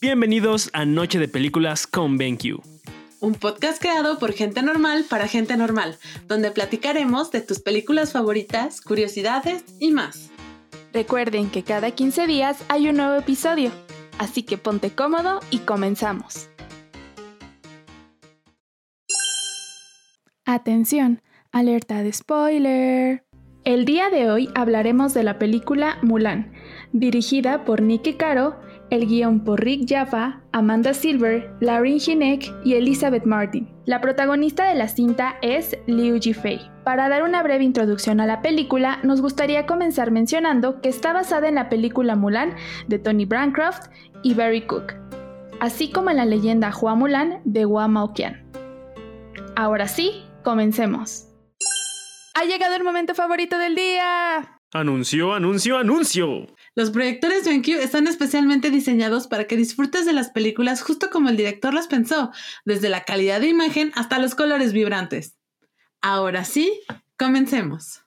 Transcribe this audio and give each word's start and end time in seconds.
Bienvenidos 0.00 0.70
a 0.72 0.84
Noche 0.84 1.18
de 1.18 1.28
Películas 1.28 1.86
con 1.86 2.18
BenQ. 2.18 2.62
Un 3.20 3.34
podcast 3.34 3.80
creado 3.80 4.18
por 4.18 4.32
gente 4.32 4.62
normal 4.62 5.04
para 5.08 5.28
gente 5.28 5.56
normal, 5.56 5.98
donde 6.26 6.50
platicaremos 6.50 7.30
de 7.30 7.40
tus 7.40 7.60
películas 7.60 8.12
favoritas, 8.12 8.80
curiosidades 8.80 9.64
y 9.80 9.90
más. 9.90 10.30
Recuerden 10.92 11.50
que 11.50 11.64
cada 11.64 11.90
15 11.90 12.26
días 12.26 12.64
hay 12.68 12.88
un 12.88 12.96
nuevo 12.96 13.16
episodio, 13.16 13.70
así 14.18 14.42
que 14.42 14.56
ponte 14.56 14.90
cómodo 14.90 15.40
y 15.50 15.58
comenzamos. 15.58 16.48
Atención, 20.44 21.20
alerta 21.52 22.02
de 22.02 22.12
spoiler. 22.12 23.27
El 23.64 23.84
día 23.84 24.08
de 24.08 24.30
hoy 24.30 24.48
hablaremos 24.54 25.14
de 25.14 25.24
la 25.24 25.38
película 25.38 25.98
Mulan, 26.02 26.52
dirigida 26.92 27.64
por 27.64 27.82
Nicky 27.82 28.14
Caro, 28.14 28.56
el 28.88 29.06
guion 29.06 29.44
por 29.44 29.60
Rick 29.60 29.86
Jaffa, 29.86 30.40
Amanda 30.52 30.94
Silver, 30.94 31.50
Lauren 31.60 31.98
Hinek 31.98 32.50
y 32.64 32.74
Elizabeth 32.74 33.26
Martin. 33.26 33.68
La 33.84 34.00
protagonista 34.00 34.68
de 34.68 34.76
la 34.76 34.88
cinta 34.88 35.36
es 35.42 35.76
Liu 35.86 36.18
Jifei. 36.18 36.60
Para 36.84 37.08
dar 37.10 37.22
una 37.22 37.42
breve 37.42 37.64
introducción 37.64 38.20
a 38.20 38.26
la 38.26 38.40
película, 38.40 39.00
nos 39.02 39.20
gustaría 39.20 39.66
comenzar 39.66 40.12
mencionando 40.12 40.80
que 40.80 40.88
está 40.88 41.12
basada 41.12 41.48
en 41.48 41.56
la 41.56 41.68
película 41.68 42.16
Mulan 42.16 42.54
de 42.86 42.98
Tony 42.98 43.26
Bancroft 43.26 43.88
y 44.22 44.32
Barry 44.34 44.62
Cook, 44.62 44.94
así 45.60 45.90
como 45.90 46.10
en 46.10 46.16
la 46.16 46.24
leyenda 46.24 46.72
Hua 46.74 46.94
Mulan 46.94 47.40
de 47.44 47.66
Hua 47.66 47.88
Maoqian. 47.88 48.48
Ahora 49.56 49.88
sí, 49.88 50.22
comencemos. 50.42 51.27
Ha 52.40 52.44
llegado 52.44 52.76
el 52.76 52.84
momento 52.84 53.16
favorito 53.16 53.58
del 53.58 53.74
día. 53.74 54.60
Anuncio, 54.72 55.34
anuncio, 55.34 55.76
anuncio. 55.76 56.46
Los 56.76 56.92
proyectores 56.92 57.44
BenQ 57.44 57.70
están 57.70 58.06
especialmente 58.06 58.70
diseñados 58.70 59.26
para 59.26 59.48
que 59.48 59.56
disfrutes 59.56 60.06
de 60.06 60.12
las 60.12 60.30
películas 60.30 60.80
justo 60.80 61.10
como 61.10 61.30
el 61.30 61.36
director 61.36 61.74
las 61.74 61.88
pensó, 61.88 62.30
desde 62.64 62.90
la 62.90 63.02
calidad 63.02 63.40
de 63.40 63.48
imagen 63.48 63.90
hasta 63.96 64.20
los 64.20 64.36
colores 64.36 64.72
vibrantes. 64.72 65.36
Ahora 66.00 66.44
sí, 66.44 66.80
comencemos. 67.18 68.02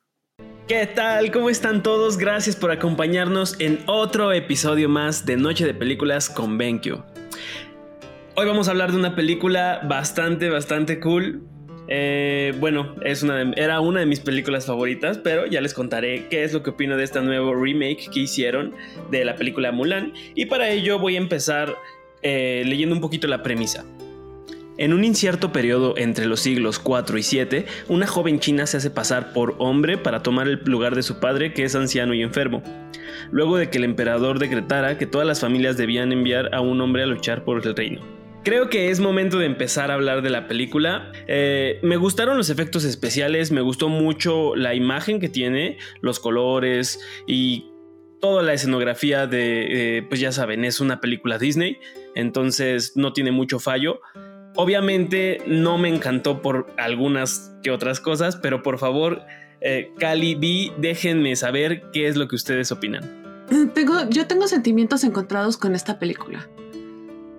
¿Qué 0.66 0.86
tal? 0.88 1.30
¿Cómo 1.34 1.50
están 1.50 1.84
todos? 1.84 2.18
Gracias 2.18 2.56
por 2.56 2.72
acompañarnos 2.72 3.60
en 3.60 3.84
otro 3.86 4.32
episodio 4.32 4.88
más 4.88 5.26
de 5.26 5.36
Noche 5.36 5.66
de 5.66 5.74
Películas 5.74 6.30
con 6.30 6.58
BenQ. 6.58 7.04
Hoy 8.38 8.48
vamos 8.48 8.70
a 8.70 8.72
hablar 8.72 8.94
de 8.94 8.98
una 8.98 9.14
película 9.14 9.82
bastante, 9.90 10.50
bastante 10.50 11.02
cool. 11.02 11.51
Eh, 11.88 12.54
bueno, 12.60 12.96
era 13.56 13.80
una 13.80 14.00
de 14.00 14.06
mis 14.06 14.20
películas 14.20 14.66
favoritas, 14.66 15.18
pero 15.18 15.46
ya 15.46 15.62
les 15.62 15.74
contaré 15.74 16.28
qué 16.30 16.44
es 16.44 16.54
lo 16.54 16.64
que 16.64 16.72
opino 16.72 16.96
de 16.98 17.04
este 17.04 17.22
nuevo 17.22 17.54
remake 17.54 18.10
que 18.12 18.22
hicieron 18.22 18.74
de 19.10 19.26
la 19.26 19.36
película 19.36 19.72
Mulan. 19.72 20.14
Y 20.36 20.46
para 20.46 20.70
ello 20.70 21.00
voy 21.00 21.16
a 21.16 21.20
empezar 21.20 21.76
eh, 22.22 22.64
leyendo 22.66 22.96
un 22.96 23.02
poquito 23.02 23.28
la 23.28 23.44
premisa. 23.44 23.86
En 24.78 24.94
un 24.94 25.04
incierto 25.04 25.52
periodo 25.52 25.96
entre 25.98 26.26
los 26.26 26.40
siglos 26.40 26.80
4 26.80 27.18
y 27.18 27.24
7, 27.24 27.66
una 27.90 28.08
joven 28.08 28.40
china 28.40 28.66
se 28.66 28.78
hace 28.78 28.90
pasar 28.90 29.34
por 29.34 29.56
hombre 29.60 29.98
para 29.98 30.24
tomar 30.24 30.48
el 30.48 30.62
lugar 30.66 30.96
de 30.96 31.04
su 31.04 31.20
padre 31.20 31.54
que 31.54 31.64
es 31.64 31.76
anciano 31.76 32.14
y 32.14 32.24
enfermo, 32.24 32.64
luego 33.32 33.58
de 33.58 33.70
que 33.70 33.78
el 33.78 33.84
emperador 33.84 34.40
decretara 34.40 34.98
que 34.98 35.06
todas 35.06 35.28
las 35.28 35.42
familias 35.42 35.78
debían 35.78 36.12
enviar 36.12 36.56
a 36.56 36.62
un 36.62 36.80
hombre 36.82 37.04
a 37.04 37.06
luchar 37.06 37.44
por 37.44 37.64
el 37.64 37.76
reino. 37.76 38.21
Creo 38.44 38.72
que 38.72 38.90
es 38.90 39.00
momento 39.00 39.38
de 39.38 39.46
empezar 39.46 39.92
a 39.92 39.94
hablar 39.94 40.24
de 40.24 40.32
la 40.32 40.48
película. 40.48 41.12
Eh, 41.28 41.80
me 41.84 41.96
gustaron 41.96 42.38
los 42.38 42.50
efectos 42.50 42.86
especiales, 42.86 43.52
me 43.52 43.62
gustó 43.62 43.88
mucho 43.88 44.56
la 44.56 44.74
imagen 44.74 45.20
que 45.20 45.30
tiene, 45.30 45.78
los 46.02 46.20
colores 46.20 47.00
y 47.28 47.72
toda 48.20 48.42
la 48.42 48.54
escenografía 48.54 49.28
de, 49.28 49.98
eh, 49.98 50.04
pues 50.04 50.20
ya 50.20 50.32
saben, 50.32 50.66
es 50.66 50.80
una 50.80 51.00
película 51.02 51.38
Disney, 51.38 51.78
entonces 52.16 52.94
no 52.96 53.14
tiene 53.14 53.32
mucho 53.32 53.60
fallo. 53.60 54.02
Obviamente 54.56 55.44
no 55.46 55.78
me 55.78 55.90
encantó 55.90 56.42
por 56.42 56.74
algunas 56.78 57.56
que 57.62 57.70
otras 57.70 58.00
cosas, 58.00 58.38
pero 58.38 58.64
por 58.64 58.80
favor, 58.80 59.22
eh, 59.62 59.92
Cali 60.00 60.34
B, 60.34 60.74
déjenme 60.80 61.36
saber 61.36 61.84
qué 61.94 62.08
es 62.08 62.16
lo 62.16 62.28
que 62.28 62.36
ustedes 62.36 62.72
opinan. 62.72 63.04
Tengo, 63.76 64.10
yo 64.10 64.26
tengo 64.26 64.48
sentimientos 64.48 65.04
encontrados 65.04 65.58
con 65.58 65.76
esta 65.76 66.00
película. 66.00 66.50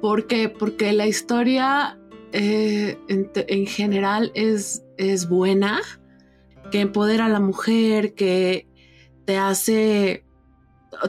¿Por 0.03 0.27
qué? 0.27 0.49
Porque 0.49 0.93
la 0.93 1.07
historia 1.07 1.97
eh, 2.33 2.99
en, 3.07 3.67
general 3.69 4.33
es, 4.35 4.83
es 4.97 5.29
buena, 5.29 5.81
que 6.73 6.81
empodera 6.81 7.27
a 7.27 7.29
la 7.29 7.39
mujer, 7.39 8.15
que 8.15 8.67
te 9.27 9.37
hace, 9.39 10.27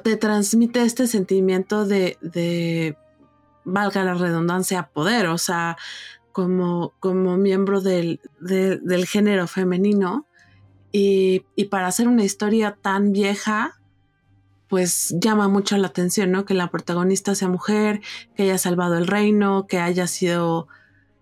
te 0.04 0.16
transmite 0.16 0.84
este 0.84 1.08
sentimiento 1.08 1.88
de, 1.88 2.96
valga 3.66 4.04
la 4.04 4.14
redundancia, 4.14 4.92
poder, 4.94 5.26
o 5.26 5.40
sea, 5.40 5.76
como, 6.32 6.94
como 7.00 7.36
miembro 7.36 7.82
del, 7.82 8.22
del 8.40 9.08
género 9.08 9.48
femenino. 9.48 10.28
Y, 10.92 11.48
y, 11.56 11.66
para 11.66 11.88
hacer 11.88 12.08
una 12.08 12.24
historia 12.26 12.78
tan 12.80 13.12
vieja, 13.12 13.82
pues 14.74 15.14
llama 15.20 15.48
mucho 15.50 15.78
la 15.78 15.90
atención, 15.90 16.32
¿no? 16.32 16.46
Que 16.46 16.56
la 16.56 16.72
protagonista 16.72 17.36
sea 17.36 17.48
mujer, 17.48 18.02
que 18.36 18.42
haya 18.42 18.58
salvado 18.58 18.98
el 18.98 19.06
reino, 19.06 19.68
que 19.68 19.78
haya 19.78 20.08
sido 20.08 20.68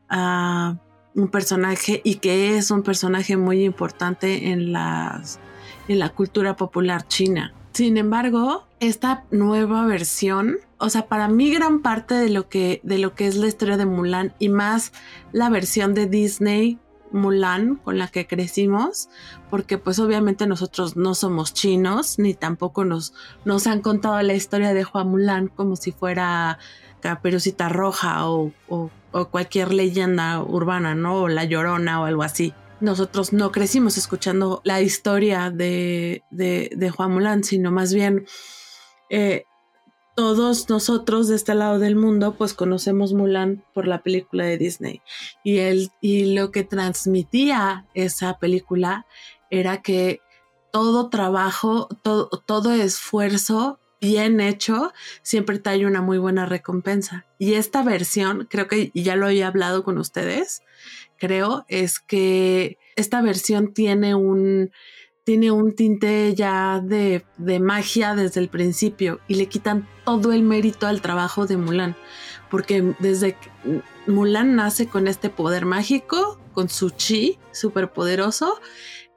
ah, 0.07 0.77
un 1.15 1.27
personaje 1.27 1.99
y 2.05 2.15
que 2.15 2.55
es 2.55 2.71
un 2.71 2.81
personaje 2.81 3.35
muy 3.35 3.65
importante 3.65 4.51
en, 4.51 4.71
las, 4.71 5.41
en 5.89 5.99
la 5.99 6.07
cultura 6.07 6.55
popular 6.55 7.05
china. 7.09 7.53
Sin 7.73 7.97
embargo, 7.97 8.69
esta 8.79 9.25
nueva 9.31 9.85
versión, 9.85 10.55
o 10.77 10.89
sea, 10.89 11.07
para 11.07 11.27
mí 11.27 11.53
gran 11.53 11.81
parte 11.81 12.13
de 12.13 12.29
lo 12.29 12.47
que, 12.47 12.79
de 12.83 12.99
lo 12.99 13.15
que 13.15 13.27
es 13.27 13.35
la 13.35 13.47
historia 13.47 13.75
de 13.75 13.85
Mulan 13.85 14.33
y 14.39 14.47
más 14.47 14.93
la 15.33 15.49
versión 15.49 15.93
de 15.93 16.05
Disney 16.05 16.79
Mulan 17.11 17.75
con 17.75 17.97
la 17.97 18.07
que 18.07 18.27
crecimos, 18.27 19.09
porque 19.49 19.77
pues 19.77 19.99
obviamente 19.99 20.47
nosotros 20.47 20.95
no 20.95 21.15
somos 21.15 21.53
chinos, 21.53 22.19
ni 22.19 22.33
tampoco 22.33 22.85
nos, 22.85 23.13
nos 23.45 23.67
han 23.67 23.81
contado 23.81 24.21
la 24.21 24.33
historia 24.33 24.73
de 24.73 24.83
Juan 24.83 25.09
Mulan 25.09 25.47
como 25.47 25.75
si 25.75 25.91
fuera 25.91 26.57
Caperucita 27.01 27.69
Roja 27.69 28.27
o, 28.27 28.51
cualquier 29.29 29.73
leyenda 29.73 30.41
urbana, 30.41 30.95
¿no? 30.95 31.23
O 31.23 31.27
La 31.27 31.43
Llorona 31.43 32.01
o 32.01 32.05
algo 32.05 32.23
así. 32.23 32.53
Nosotros 32.79 33.33
no 33.33 33.51
crecimos 33.51 33.97
escuchando 33.97 34.61
la 34.63 34.81
historia 34.81 35.51
de, 35.51 36.23
de, 36.31 36.89
Juan 36.89 37.11
Mulan, 37.11 37.43
sino 37.43 37.71
más 37.71 37.93
bien 37.93 38.25
eh, 39.09 39.43
todos 40.15 40.69
nosotros 40.69 41.27
de 41.27 41.35
este 41.35 41.55
lado 41.55 41.79
del 41.79 41.95
mundo 41.95 42.35
pues 42.37 42.53
conocemos 42.53 43.13
Mulan 43.13 43.63
por 43.73 43.87
la 43.87 44.03
película 44.03 44.45
de 44.45 44.57
Disney 44.57 45.01
y, 45.43 45.59
y 46.01 46.33
lo 46.33 46.51
que 46.51 46.63
transmitía 46.63 47.85
esa 47.93 48.37
película 48.39 49.05
era 49.49 49.81
que 49.81 50.21
todo 50.71 51.09
trabajo, 51.09 51.89
todo, 52.01 52.29
todo 52.45 52.73
esfuerzo 52.73 53.79
bien 54.01 54.41
hecho 54.41 54.91
siempre 55.21 55.59
trae 55.59 55.85
una 55.85 56.01
muy 56.01 56.17
buena 56.17 56.45
recompensa. 56.45 57.25
Y 57.37 57.53
esta 57.53 57.83
versión, 57.83 58.47
creo 58.49 58.67
que 58.67 58.91
ya 58.95 59.15
lo 59.15 59.27
había 59.27 59.47
hablado 59.47 59.83
con 59.83 59.97
ustedes, 59.97 60.63
creo, 61.17 61.65
es 61.67 61.99
que 61.99 62.79
esta 62.95 63.21
versión 63.21 63.73
tiene 63.73 64.15
un 64.15 64.71
tiene 65.23 65.51
un 65.51 65.75
tinte 65.75 66.33
ya 66.35 66.81
de, 66.83 67.23
magia 67.59 68.15
desde 68.15 68.39
el 68.39 68.49
principio 68.49 69.19
y 69.27 69.35
le 69.35 69.47
quitan 69.47 69.87
todo 70.05 70.33
el 70.33 70.43
mérito 70.43 70.87
al 70.87 71.01
trabajo 71.01 71.45
de 71.45 71.57
Mulan, 71.57 71.95
porque 72.49 72.95
desde 72.99 73.33
que 73.33 73.81
Mulan 74.07 74.55
nace 74.55 74.87
con 74.87 75.07
este 75.07 75.29
poder 75.29 75.65
mágico, 75.65 76.39
con 76.53 76.69
su 76.69 76.89
chi 76.89 77.39
súper 77.51 77.91
poderoso, 77.91 78.59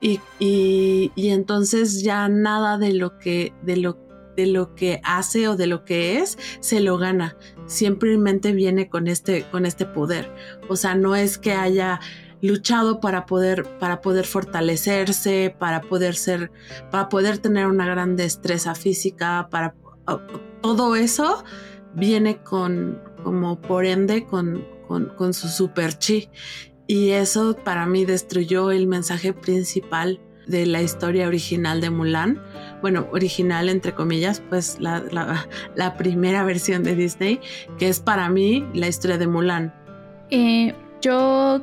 y, 0.01 0.21
y, 0.39 1.11
entonces 1.31 2.03
ya 2.03 2.29
nada 2.29 2.77
de 2.77 2.93
lo 2.93 3.19
que, 3.19 3.55
de 3.63 3.79
lo, 3.79 3.97
de 4.37 4.47
lo 4.47 4.75
que 4.75 5.00
hace 5.03 5.49
o 5.49 5.57
de 5.57 5.67
lo 5.67 5.87
que 5.87 6.19
es 6.19 6.37
se 6.61 6.81
lo 6.81 6.99
gana. 6.99 7.39
Simplemente 7.67 8.53
viene 8.53 8.91
con 8.91 9.07
este, 9.09 9.45
con 9.45 9.65
este 9.65 9.87
poder. 9.87 10.31
O 10.69 10.77
sea, 10.77 10.95
no 10.95 11.17
es 11.17 11.39
que 11.39 11.53
haya 11.53 12.00
luchado 12.44 13.00
para 13.00 13.25
poder, 13.25 13.64
para 13.79 14.02
poder 14.02 14.26
fortalecerse, 14.26 15.55
para 15.58 15.81
poder 15.81 16.14
ser, 16.14 16.50
para 16.91 17.08
poder 17.08 17.38
tener 17.38 17.67
una 17.67 17.87
gran 17.87 18.17
destreza 18.17 18.75
física, 18.75 19.49
para 19.50 19.75
todo 20.61 20.94
eso 20.94 21.43
viene 21.94 22.43
con, 22.43 23.00
como 23.23 23.61
por 23.61 23.87
ende, 23.87 24.26
con, 24.26 24.67
con, 24.87 25.32
su 25.32 25.49
super 25.49 25.96
chi. 25.99 26.29
Y 26.87 27.11
eso 27.11 27.56
para 27.64 27.87
mí 27.87 28.05
destruyó 28.05 28.70
el 28.70 28.87
mensaje 28.87 29.32
principal 29.32 30.20
de 30.47 30.67
la 30.67 30.82
historia 30.82 31.26
original 31.26 31.81
de 31.81 31.88
Mulan. 31.88 32.43
Bueno, 32.82 33.08
original 33.11 33.70
entre 33.70 33.94
comillas, 33.94 34.43
pues 34.50 34.79
la, 34.81 35.02
la, 35.75 35.97
primera 35.97 36.44
versión 36.44 36.82
de 36.82 36.94
Disney, 36.94 37.40
que 37.79 37.88
es 37.88 38.00
para 38.00 38.29
mí 38.29 38.69
la 38.75 38.88
historia 38.88 39.17
de 39.17 39.26
Mulan. 39.26 39.75
Eh, 40.29 40.75
yo 41.00 41.62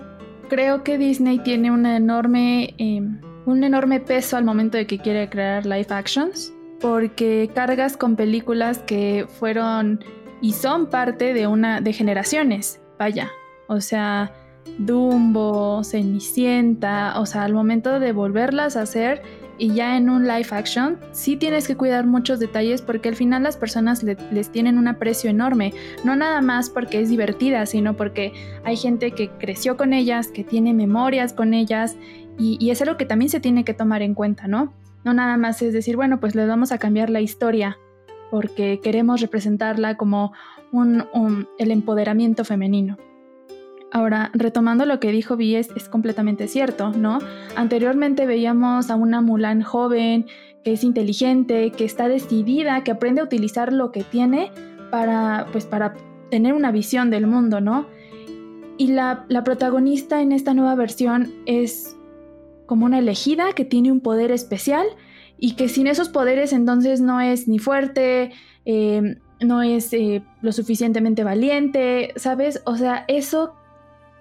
creo 0.51 0.83
que 0.83 0.98
Disney 0.98 1.39
tiene 1.39 1.71
una 1.71 1.95
enorme, 1.95 2.75
em, 2.77 3.21
un 3.45 3.63
enorme 3.63 4.01
peso 4.01 4.36
al 4.36 4.44
momento 4.44 4.77
de 4.77 4.86
que 4.86 5.00
quiere 5.00 5.30
crear 5.30 5.65
live 5.65 5.88
actions. 5.89 6.53
porque 6.81 7.51
cargas 7.53 7.95
con 7.95 8.15
películas 8.15 8.80
que 8.80 9.27
fueron 9.39 10.03
y 10.42 10.53
son 10.53 10.88
parte 10.88 11.31
de 11.36 11.45
una 11.45 11.80
de 11.80 11.94
generaciones, 11.94 12.81
vaya. 12.98 13.30
O 13.68 13.81
sea, 13.81 14.33
Dumbo, 14.80 15.83
Cenicienta, 15.83 17.19
o 17.19 17.27
sea, 17.27 17.44
al 17.44 17.53
momento 17.53 18.00
de 18.00 18.13
volverlas 18.13 18.77
a 18.77 18.81
hacer 18.81 19.21
y 19.62 19.75
ya 19.75 19.96
en 19.96 20.10
un 20.10 20.28
live 20.28 20.48
action, 20.50 20.98
sí 21.12 21.38
tienes 21.38 21.68
que 21.68 21.78
cuidar 21.78 22.08
muchos 22.08 22.40
detalles 22.40 22.81
porque 22.81 23.10
al 23.10 23.16
final 23.16 23.44
las 23.44 23.58
personas 23.58 24.02
les 24.02 24.52
tienen 24.52 24.80
un 24.80 24.88
aprecio 24.88 25.30
enorme, 25.30 25.72
no 26.04 26.16
nada 26.16 26.42
más 26.42 26.72
porque 26.72 27.00
es 27.00 27.10
divertida, 27.10 27.68
sino 27.68 27.96
porque 27.96 28.34
hay 28.63 28.75
gente 28.75 29.12
que 29.12 29.30
creció 29.30 29.78
con 29.78 29.94
ellas, 29.94 30.30
que 30.30 30.44
tiene 30.44 30.74
memorias 30.74 31.34
con 31.34 31.54
ellas 31.54 31.96
y, 32.40 32.72
es 32.72 32.81
algo 32.81 32.98
que 32.98 33.06
también 33.06 33.30
se 33.30 33.40
tiene 33.40 33.63
que 33.63 33.75
tomar 33.75 34.02
en 34.02 34.16
cuenta, 34.16 34.48
¿no? 34.48 34.74
No 35.04 35.13
nada 35.13 35.38
más 35.38 35.62
es 35.62 35.74
decir, 35.74 35.96
bueno, 35.96 36.19
pues 36.19 36.34
les 36.34 36.48
vamos 36.48 36.72
a 36.72 36.80
cambiar 36.80 37.12
la 37.12 37.22
historia 37.22 37.78
porque 38.31 38.80
queremos 38.81 39.22
representarla 39.22 39.96
como 39.96 40.34
un, 40.72 41.48
el 41.60 41.69
empoderamiento 41.69 42.46
femenino. 42.46 42.98
Ahora, 43.92 44.32
retomando 44.34 44.86
lo 44.86 45.00
que 45.00 45.12
dijo 45.12 45.36
Vi, 45.36 45.56
es, 45.56 45.70
completamente 45.90 46.48
cierto, 46.48 46.92
¿no? 46.92 47.20
Anteriormente 47.56 48.26
veíamos 48.26 48.90
a 48.90 48.96
una 48.96 49.22
Mulan 49.22 49.62
joven, 49.62 50.28
que 50.64 50.74
es 50.74 50.84
inteligente, 50.84 51.72
que 51.72 51.84
está 51.84 52.08
decidida, 52.08 52.84
que 52.84 52.92
aprende 52.92 53.22
a 53.22 53.26
utilizar 53.26 53.74
lo 53.74 53.92
que 53.92 54.04
tiene 54.04 54.52
para, 54.92 55.48
pues, 55.52 55.66
para 55.66 55.94
tener 56.30 56.54
una 56.54 56.72
visión 56.72 57.10
del 57.10 57.28
mundo, 57.28 57.60
¿no? 57.60 57.88
Y 58.78 58.88
la, 58.88 59.26
la 59.28 59.44
protagonista 59.44 60.22
en 60.22 60.32
esta 60.32 60.54
nueva 60.54 60.76
versión 60.76 61.34
es 61.46 61.98
como 62.66 62.86
una 62.86 63.00
elegida 63.00 63.52
que 63.54 63.66
tiene 63.66 63.92
un 63.92 64.00
poder 64.00 64.32
especial 64.32 64.88
y 65.38 65.56
que 65.56 65.68
sin 65.68 65.88
esos 65.88 66.08
poderes 66.08 66.54
entonces 66.54 67.02
no 67.02 67.20
es 67.20 67.50
ni 67.50 67.60
fuerte, 67.60 68.32
eh, 68.64 69.18
no 69.42 69.62
es 69.62 69.92
eh, 69.92 70.24
lo 70.42 70.54
suficientemente 70.54 71.26
valiente, 71.26 72.14
¿sabes? 72.16 72.62
O 72.66 72.78
sea, 72.78 73.04
eso 73.10 73.56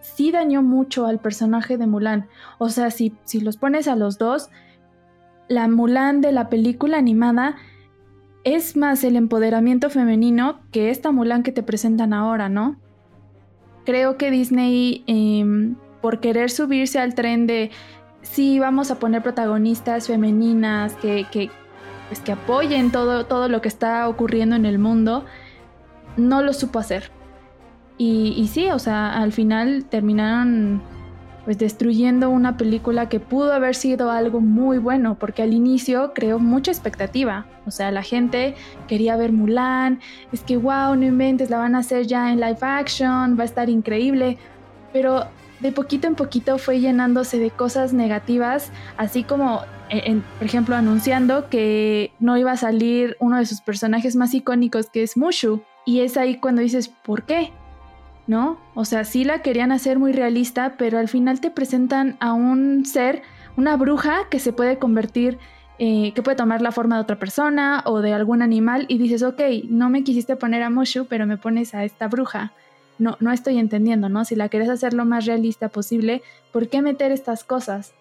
sí 0.01 0.33
dañó 0.33 0.63
mucho 0.63 1.07
al 1.07 1.19
personaje 1.19 1.77
de 1.77 1.87
Mulan. 1.87 2.29
O 2.59 2.69
sea, 2.69 2.91
si, 2.91 3.15
si 3.25 3.41
los 3.41 3.57
pones 3.57 3.89
a 3.89 3.97
los 3.97 4.19
dos, 4.19 4.51
la 5.49 5.69
Mulan 5.69 6.21
de 6.21 6.33
la 6.33 6.49
película 6.49 6.99
animada 6.99 7.57
es 8.45 8.77
más 8.77 9.05
el 9.05 9.17
empoderamiento 9.17 9.91
femenino 9.91 10.61
que 10.73 10.91
esta 10.91 11.13
Mulan 11.13 11.43
que 11.43 11.53
te 11.53 11.63
presentan 11.63 12.13
ahora, 12.13 12.49
¿no? 12.49 12.77
Creo 13.85 14.17
que 14.17 14.31
Disney, 14.31 15.05
em, 15.07 15.77
por 16.01 16.21
querer 16.21 16.51
subirse 16.51 16.99
al 16.99 17.15
tren 17.15 17.47
de 17.47 17.71
sí 18.23 18.59
vamos 18.59 18.91
a 18.91 18.99
poner 18.99 19.23
protagonistas 19.23 20.07
femeninas 20.07 20.95
que, 20.97 21.27
que, 21.31 21.51
pues, 22.09 22.21
que 22.21 22.33
apoyen 22.33 22.91
todo, 22.91 23.27
todo 23.27 23.49
lo 23.49 23.61
que 23.61 23.69
está 23.69 24.09
ocurriendo 24.09 24.57
en 24.57 24.67
el 24.67 24.79
mundo, 24.79 25.25
no 26.17 26.43
lo 26.43 26.53
supo 26.53 26.79
hacer. 26.79 27.11
Y, 28.03 28.49
sí, 28.51 28.71
o 28.71 28.79
sea, 28.79 29.13
al 29.13 29.31
final 29.31 29.85
terminaron 29.85 30.81
pues 31.45 31.59
destruyendo 31.59 32.31
una 32.31 32.57
película 32.57 33.11
que 33.11 33.21
pudo 33.21 33.53
haber 33.53 33.75
sido 33.75 34.11
algo 34.11 34.41
muy 34.41 34.79
bueno, 34.79 35.19
porque 35.19 35.43
al 35.43 35.53
inicio 35.53 36.13
creó 36.15 36.39
mucha 36.39 36.71
expectativa. 36.71 37.45
O 37.67 37.71
sea, 37.71 37.91
la 37.91 38.03
gente 38.03 38.55
quería 38.89 39.17
ver 39.17 39.33
Mulan, 39.33 40.01
es 40.33 40.41
que 40.41 40.57
wow, 40.57 40.97
no 40.97 41.05
inventes, 41.05 41.51
la 41.51 41.59
van 41.59 41.75
a 41.75 41.81
hacer 41.81 42.07
ya 42.07 42.33
en 42.33 42.41
live 42.41 42.57
action, 42.63 43.39
va 43.39 43.43
a 43.43 43.45
estar 43.45 43.69
increíble. 43.69 44.39
Pero 44.95 45.27
de 45.61 45.71
poquito 45.71 46.07
en 46.07 46.15
poquito 46.15 46.57
fue 46.57 46.81
llenándose 46.81 47.39
de 47.39 47.51
cosas 47.51 47.93
negativas, 47.93 48.73
así 48.97 49.25
como, 49.25 49.61
por 50.39 50.47
ejemplo, 50.47 50.75
anunciando 50.75 51.51
que 51.51 52.13
no 52.19 52.39
iba 52.39 52.53
a 52.53 52.57
salir 52.57 53.19
uno 53.21 53.37
de 53.37 53.45
sus 53.45 53.61
personajes 53.61 54.17
más 54.17 54.33
icónicos, 54.33 54.89
que 54.89 55.03
es 55.03 55.19
Mushu. 55.19 55.61
Y 55.85 56.01
es 56.01 56.17
ahí 56.17 56.37
cuando 56.39 56.63
dices, 56.63 56.89
¿por 56.89 57.25
qué? 57.25 57.53
¿No? 58.31 58.59
O 58.75 58.85
sea, 58.85 59.03
sí 59.03 59.25
la 59.25 59.43
querían 59.43 59.73
hacer 59.73 59.99
muy 59.99 60.13
realista, 60.13 60.77
pero 60.79 60.99
al 60.99 61.09
final 61.09 61.41
te 61.41 61.51
presentan 61.51 62.17
a 62.21 62.33
un 62.33 62.85
ser, 62.87 63.23
una 63.57 63.77
bruja 63.77 64.29
que 64.31 64.39
se 64.39 64.53
puede 64.53 64.79
convertir 64.79 65.39
eh, 65.81 66.13
que 66.15 66.23
puede 66.23 66.37
tomar 66.37 66.61
la 66.61 66.71
forma 66.71 66.97
de 66.97 67.03
otra 67.03 67.19
persona 67.19 67.83
o 67.87 68.03
de 68.03 68.13
algún 68.13 68.43
animal 68.43 68.85
y 68.89 68.99
dices, 68.99 69.23
ok, 69.23 69.41
no 69.69 69.89
me 69.89 70.05
quisiste 70.05 70.37
poner 70.37 70.63
a 70.63 70.71
Mushu, 70.71 71.07
pero 71.07 71.27
me 71.27 71.39
pones 71.39 71.75
a 71.75 71.85
esta 71.85 72.07
bruja 72.07 72.53
no, 73.01 73.17
no 73.19 73.33
estoy 73.33 73.59
entendiendo, 73.59 74.09
¿no? 74.09 74.25
Si 74.25 74.37
la 74.37 74.49
quieres 74.49 74.69
hacer 74.69 74.93
lo 74.95 75.05
más 75.05 75.27
realista 75.27 75.71
posible, 75.71 76.23
¿por 76.53 76.69
qué 76.69 76.83
meter 76.83 77.11
estas 77.11 77.43
cosas? 77.43 77.95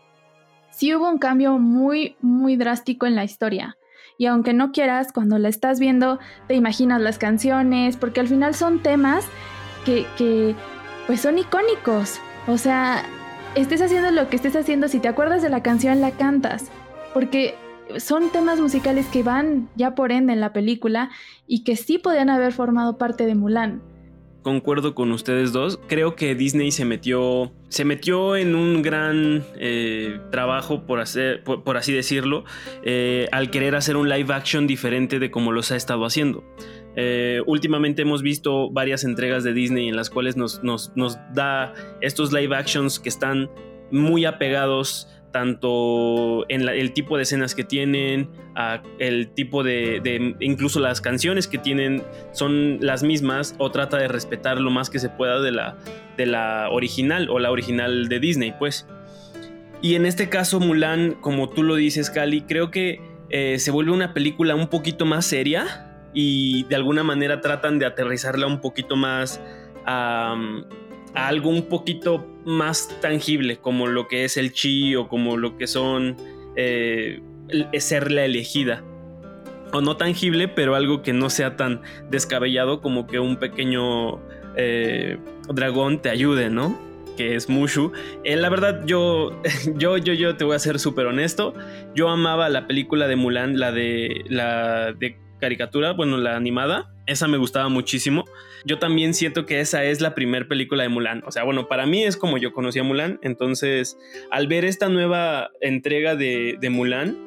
Sí 0.72 0.94
hubo 0.94 1.10
un 1.10 1.18
cambio 1.18 1.58
muy, 1.58 2.16
muy 2.22 2.58
drástico 2.58 3.08
en 3.08 3.16
la 3.16 3.24
historia. 3.24 3.78
Y 4.18 4.26
aunque 4.26 4.54
no 4.54 4.74
quieras, 4.74 5.14
cuando 5.14 5.40
la 5.40 5.48
estás 5.48 5.80
viendo, 5.80 6.20
te 6.48 6.56
imaginas 6.56 7.02
las 7.02 7.18
canciones, 7.18 7.96
porque 7.96 8.20
al 8.20 8.28
final 8.28 8.54
son 8.54 8.84
temas 8.84 9.26
que, 10.18 10.56
pues 11.08 11.22
son 11.22 11.38
icónicos. 11.38 12.20
O 12.48 12.58
sea, 12.58 13.04
estés 13.56 13.82
haciendo 13.82 14.12
lo 14.12 14.30
que 14.30 14.36
estés 14.36 14.56
haciendo, 14.56 14.88
si 14.88 15.00
te 15.00 15.08
acuerdas 15.08 15.42
de 15.42 15.50
la 15.50 15.64
canción, 15.64 16.02
la 16.02 16.12
cantas. 16.12 16.72
Porque 17.14 17.56
son 17.98 18.32
temas 18.32 18.60
musicales 18.60 19.08
que 19.08 19.24
van 19.24 19.70
ya 19.76 19.96
por 19.96 20.12
ende 20.12 20.34
en 20.34 20.42
la 20.42 20.54
película 20.54 21.10
y 21.48 21.64
que 21.64 21.76
sí 21.76 21.98
podían 21.98 22.30
haber 22.30 22.54
formado 22.54 22.98
parte 22.98 23.26
de 23.26 23.36
Mulan 23.36 23.82
concuerdo 24.42 24.96
con 24.96 25.12
ustedes 25.12 25.52
dos. 25.52 25.80
Creo 25.88 26.16
que 26.16 26.36
Disney 26.36 26.72
se 26.72 26.86
metió, 26.86 27.52
se 27.70 27.86
metió 27.86 28.36
en 28.36 28.56
un 28.56 28.82
gran 28.82 29.44
eh, 29.58 30.20
trabajo, 30.32 30.86
por, 30.86 31.00
hacer, 31.00 31.44
por, 31.44 31.78
así 31.78 31.94
decirlo, 31.94 32.46
eh, 32.84 33.28
al 33.32 33.52
querer 33.52 33.76
hacer 33.76 33.96
un 33.96 34.10
live 34.10 34.34
action 34.34 34.68
diferente 34.68 35.20
de 35.20 35.32
como 35.32 35.52
los 35.52 35.72
ha 35.72 35.76
estado 35.76 36.06
haciendo. 36.06 36.44
Eh, 37.02 37.42
últimamente 37.46 38.02
hemos 38.02 38.22
visto 38.22 38.70
varias 38.72 39.06
entregas 39.06 39.46
de 39.46 39.54
Disney 39.54 39.88
en 39.88 39.96
las 39.96 40.10
cuales 40.10 40.36
nos, 40.36 40.62
nos, 40.66 40.92
nos 40.98 41.18
da 41.34 41.74
estos 42.02 42.34
live 42.34 42.54
actions 42.54 43.00
que 43.00 43.08
están 43.08 43.50
muy 43.90 44.26
apegados 44.26 45.08
tanto 45.32 46.46
en 46.50 46.68
el 46.68 46.92
tipo 46.92 47.16
de 47.16 47.24
escenas 47.24 47.56
que 47.56 47.64
tienen, 47.64 48.30
el 48.98 49.30
tipo 49.30 49.64
de, 49.64 50.36
incluso 50.42 50.82
las 50.82 51.00
canciones 51.00 51.48
que 51.48 51.58
tienen 51.58 52.04
son 52.34 52.80
las 52.82 53.02
mismas 53.02 53.56
o 53.60 53.72
trata 53.72 53.96
de 53.96 54.10
respetar 54.10 54.60
lo 54.60 54.70
más 54.70 54.90
que 54.90 55.00
se 55.00 55.08
pueda 55.08 55.40
de 55.40 55.54
la, 55.54 55.78
de 56.18 56.26
la 56.26 56.68
original 56.70 57.30
o 57.30 57.40
la 57.40 57.50
original 57.50 58.10
de 58.10 58.20
Disney, 58.20 58.54
pues. 58.60 58.88
Y 59.82 59.96
en 59.96 60.06
este 60.06 60.28
caso 60.28 60.60
Mulan, 60.60 61.14
como 61.22 61.48
tú 61.48 61.64
lo 61.64 61.76
dices, 61.76 62.10
Cali, 62.10 62.42
creo 62.42 62.72
que 62.72 63.00
eh, 63.30 63.58
se 63.58 63.72
vuelve 63.72 63.92
una 63.92 64.14
película 64.14 64.56
un 64.56 64.68
poquito 64.68 65.06
más 65.06 65.26
seria 65.26 65.86
y 66.14 66.64
de 66.66 66.76
alguna 66.76 67.04
manera 67.04 67.42
tratan 67.42 67.80
de 67.80 67.86
aterrizarla 67.86 68.48
un 68.48 68.62
poquito 68.62 68.96
más 68.96 69.42
a 69.86 70.36
algo 71.14 71.50
un 71.50 71.64
poquito 71.64 72.26
más 72.46 73.00
tangible, 73.02 73.58
como 73.58 73.88
lo 73.88 74.08
que 74.08 74.26
es 74.26 74.38
el 74.38 74.54
chi 74.54 74.96
o 74.96 75.08
como 75.08 75.38
lo 75.38 75.58
que 75.58 75.68
son 75.68 76.18
eh, 76.56 77.22
ser 77.80 78.12
la 78.12 78.26
elegida. 78.26 78.84
O 79.72 79.82
no 79.82 79.98
tangible, 79.98 80.48
pero 80.48 80.76
algo 80.76 81.02
que 81.04 81.14
no 81.14 81.30
sea 81.30 81.56
tan 81.56 81.82
descabellado 82.10 82.82
como 82.82 83.06
que 83.06 83.20
un 83.20 83.38
pequeño 83.38 84.20
eh, 84.56 85.18
dragón 85.48 86.02
te 86.02 86.10
ayude, 86.10 86.50
¿no? 86.50 86.78
Que 87.18 87.36
es 87.36 87.50
Mushu. 87.50 87.92
Eh, 88.24 88.36
la 88.36 88.50
verdad, 88.50 88.84
yo, 88.86 89.40
yo, 89.76 89.98
yo, 89.98 90.14
yo 90.14 90.38
te 90.38 90.44
voy 90.44 90.56
a 90.56 90.60
ser 90.60 90.80
súper 90.80 91.06
honesto. 91.06 91.54
Yo 91.94 92.10
amaba 92.10 92.50
la 92.50 92.66
película 92.66 93.08
de 93.08 93.16
Mulan, 93.16 93.60
la 93.60 93.72
de 93.72 94.24
la 94.28 94.94
de 94.94 95.20
caricatura, 95.40 95.94
bueno, 95.94 96.18
la 96.18 96.36
animada. 96.36 96.92
Esa 97.06 97.28
me 97.28 97.38
gustaba 97.38 97.70
muchísimo. 97.70 98.26
Yo 98.66 98.78
también 98.78 99.14
siento 99.14 99.46
que 99.46 99.60
esa 99.60 99.84
es 99.84 100.02
la 100.02 100.14
primera 100.14 100.48
película 100.48 100.84
de 100.84 100.90
Mulan. 100.90 101.24
O 101.26 101.32
sea, 101.32 101.44
bueno, 101.44 101.68
para 101.68 101.86
mí 101.86 102.04
es 102.04 102.18
como 102.18 102.38
yo 102.38 102.54
conocí 102.54 102.80
a 102.80 102.84
Mulan. 102.84 103.20
Entonces, 103.24 103.98
al 104.30 104.48
ver 104.48 104.66
esta 104.66 104.90
nueva 104.90 105.50
entrega 105.62 106.16
de, 106.16 106.58
Mulan, 106.70 107.18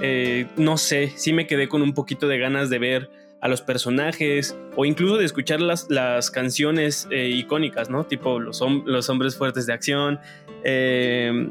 eh, 0.00 0.46
no 0.56 0.78
sé, 0.78 1.12
sí 1.16 1.32
me 1.32 1.46
quedé 1.46 1.68
con 1.68 1.82
un 1.82 1.92
poquito 1.92 2.28
de 2.28 2.38
ganas 2.38 2.70
de 2.70 2.78
ver 2.78 3.10
a 3.42 3.48
los 3.48 3.62
personajes 3.62 4.56
o 4.76 4.84
incluso 4.84 5.16
de 5.16 5.24
escuchar 5.24 5.60
las, 5.60 5.90
las 5.90 6.30
canciones 6.30 7.08
eh, 7.10 7.28
icónicas, 7.28 7.88
¿no? 7.90 8.04
Tipo 8.04 8.38
los, 8.38 8.62
los, 8.84 9.08
hombres 9.08 9.36
fuertes 9.36 9.66
de 9.66 9.72
acción. 9.72 10.20
Eh, 10.62 11.48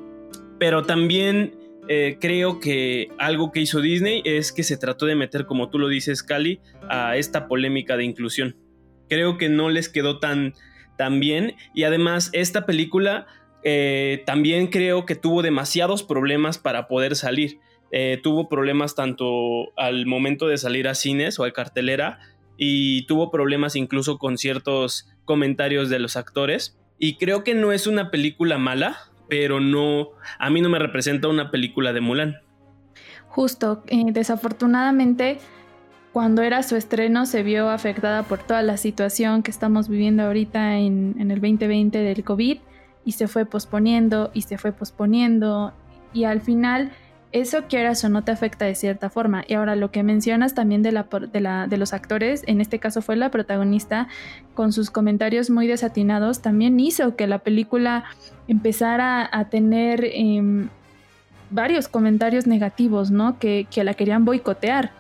pero 0.60 0.84
también 0.84 1.59
eh, 1.92 2.18
creo 2.22 2.60
que 2.60 3.10
algo 3.18 3.52
que 3.52 3.62
hizo 3.62 3.82
Disney 3.82 4.22
es 4.24 4.52
que 4.52 4.62
se 4.62 4.78
trató 4.78 5.08
de 5.08 5.16
meter, 5.16 5.48
como 5.48 5.72
tú 5.72 5.80
lo 5.80 5.88
dices, 5.88 6.22
Cali, 6.22 6.62
a 6.88 7.18
esta 7.18 7.48
polémica 7.48 7.98
de 7.98 8.04
inclusión. 8.04 8.56
Creo 9.10 9.40
que 9.40 9.50
no 9.50 9.70
les 9.70 9.90
quedó 9.90 10.20
tan, 10.20 10.54
tan 11.00 11.20
bien 11.20 11.56
y 11.74 11.86
además 11.86 12.30
esta 12.32 12.68
película 12.68 13.26
eh, 13.64 14.22
también 14.28 14.68
creo 14.68 15.08
que 15.08 15.16
tuvo 15.16 15.42
demasiados 15.42 16.04
problemas 16.04 16.60
para 16.60 16.88
poder 16.88 17.16
salir. 17.16 17.58
Eh, 17.92 18.20
tuvo 18.22 18.50
problemas 18.50 18.94
tanto 18.94 19.76
al 19.76 20.06
momento 20.06 20.48
de 20.48 20.60
salir 20.60 20.88
a 20.88 20.94
cines 20.94 21.40
o 21.40 21.44
a 21.44 21.52
cartelera 21.52 22.20
y 22.56 23.08
tuvo 23.08 23.32
problemas 23.32 23.76
incluso 23.76 24.20
con 24.20 24.38
ciertos 24.38 25.10
comentarios 25.26 25.90
de 25.90 25.98
los 25.98 26.18
actores. 26.18 26.78
Y 27.00 27.18
creo 27.18 27.44
que 27.44 27.56
no 27.56 27.72
es 27.72 27.88
una 27.88 28.12
película 28.12 28.60
mala, 28.60 29.09
pero 29.30 29.60
no, 29.60 30.10
a 30.40 30.50
mí 30.50 30.62
no 30.62 30.70
me 30.70 30.80
representa 30.80 31.28
una 31.28 31.52
película 31.52 31.94
de 31.94 32.02
Mulan. 32.02 32.38
Justo, 33.28 33.84
eh, 33.88 34.06
desafortunadamente, 34.12 35.38
cuando 36.12 36.42
era 36.42 36.64
su 36.64 36.76
estreno 36.76 37.26
se 37.26 37.44
vio 37.44 37.70
afectada 37.70 38.24
por 38.24 38.40
toda 38.40 38.64
la 38.64 38.78
situación 38.78 39.44
que 39.44 39.52
estamos 39.52 39.88
viviendo 39.88 40.24
ahorita 40.24 40.78
en, 40.78 41.16
en 41.20 41.32
el 41.32 41.40
2020 41.40 42.00
del 42.00 42.24
COVID 42.24 42.58
y 43.06 43.12
se 43.12 43.28
fue 43.28 43.46
posponiendo 43.46 44.32
y 44.34 44.42
se 44.42 44.58
fue 44.58 44.72
posponiendo 44.72 45.74
y 46.12 46.24
al 46.24 46.42
final 46.42 46.92
eso 47.32 47.66
quieras 47.68 48.04
o 48.04 48.10
no 48.10 48.24
te 48.24 48.32
afecta 48.32 48.66
de 48.66 48.76
cierta 48.76 49.10
forma. 49.10 49.44
Y 49.48 49.54
ahora 49.54 49.76
lo 49.76 49.92
que 49.92 50.02
mencionas 50.02 50.56
también 50.56 50.82
de, 50.82 50.92
la, 50.92 51.08
de, 51.32 51.42
la, 51.42 51.68
de 51.68 51.78
los 51.78 51.94
actores, 51.94 52.44
en 52.48 52.60
este 52.60 52.80
caso 52.80 53.02
fue 53.02 53.16
la 53.16 53.30
protagonista, 53.30 54.08
con 54.56 54.74
sus 54.74 54.90
comentarios 54.90 55.50
muy 55.50 55.68
desatinados, 55.68 56.42
también 56.42 56.80
hizo 56.80 57.16
que 57.16 57.28
la 57.28 57.40
película 57.40 58.06
empezara 58.48 59.30
a 59.32 59.46
tener 59.50 60.06
em, 60.06 60.70
varios 61.52 61.88
comentarios 61.88 62.48
negativos, 62.48 63.12
¿no? 63.12 63.38
Que, 63.38 63.68
que 63.70 63.84
la 63.84 63.94
querían 63.94 64.26
boicotear. 64.26 64.92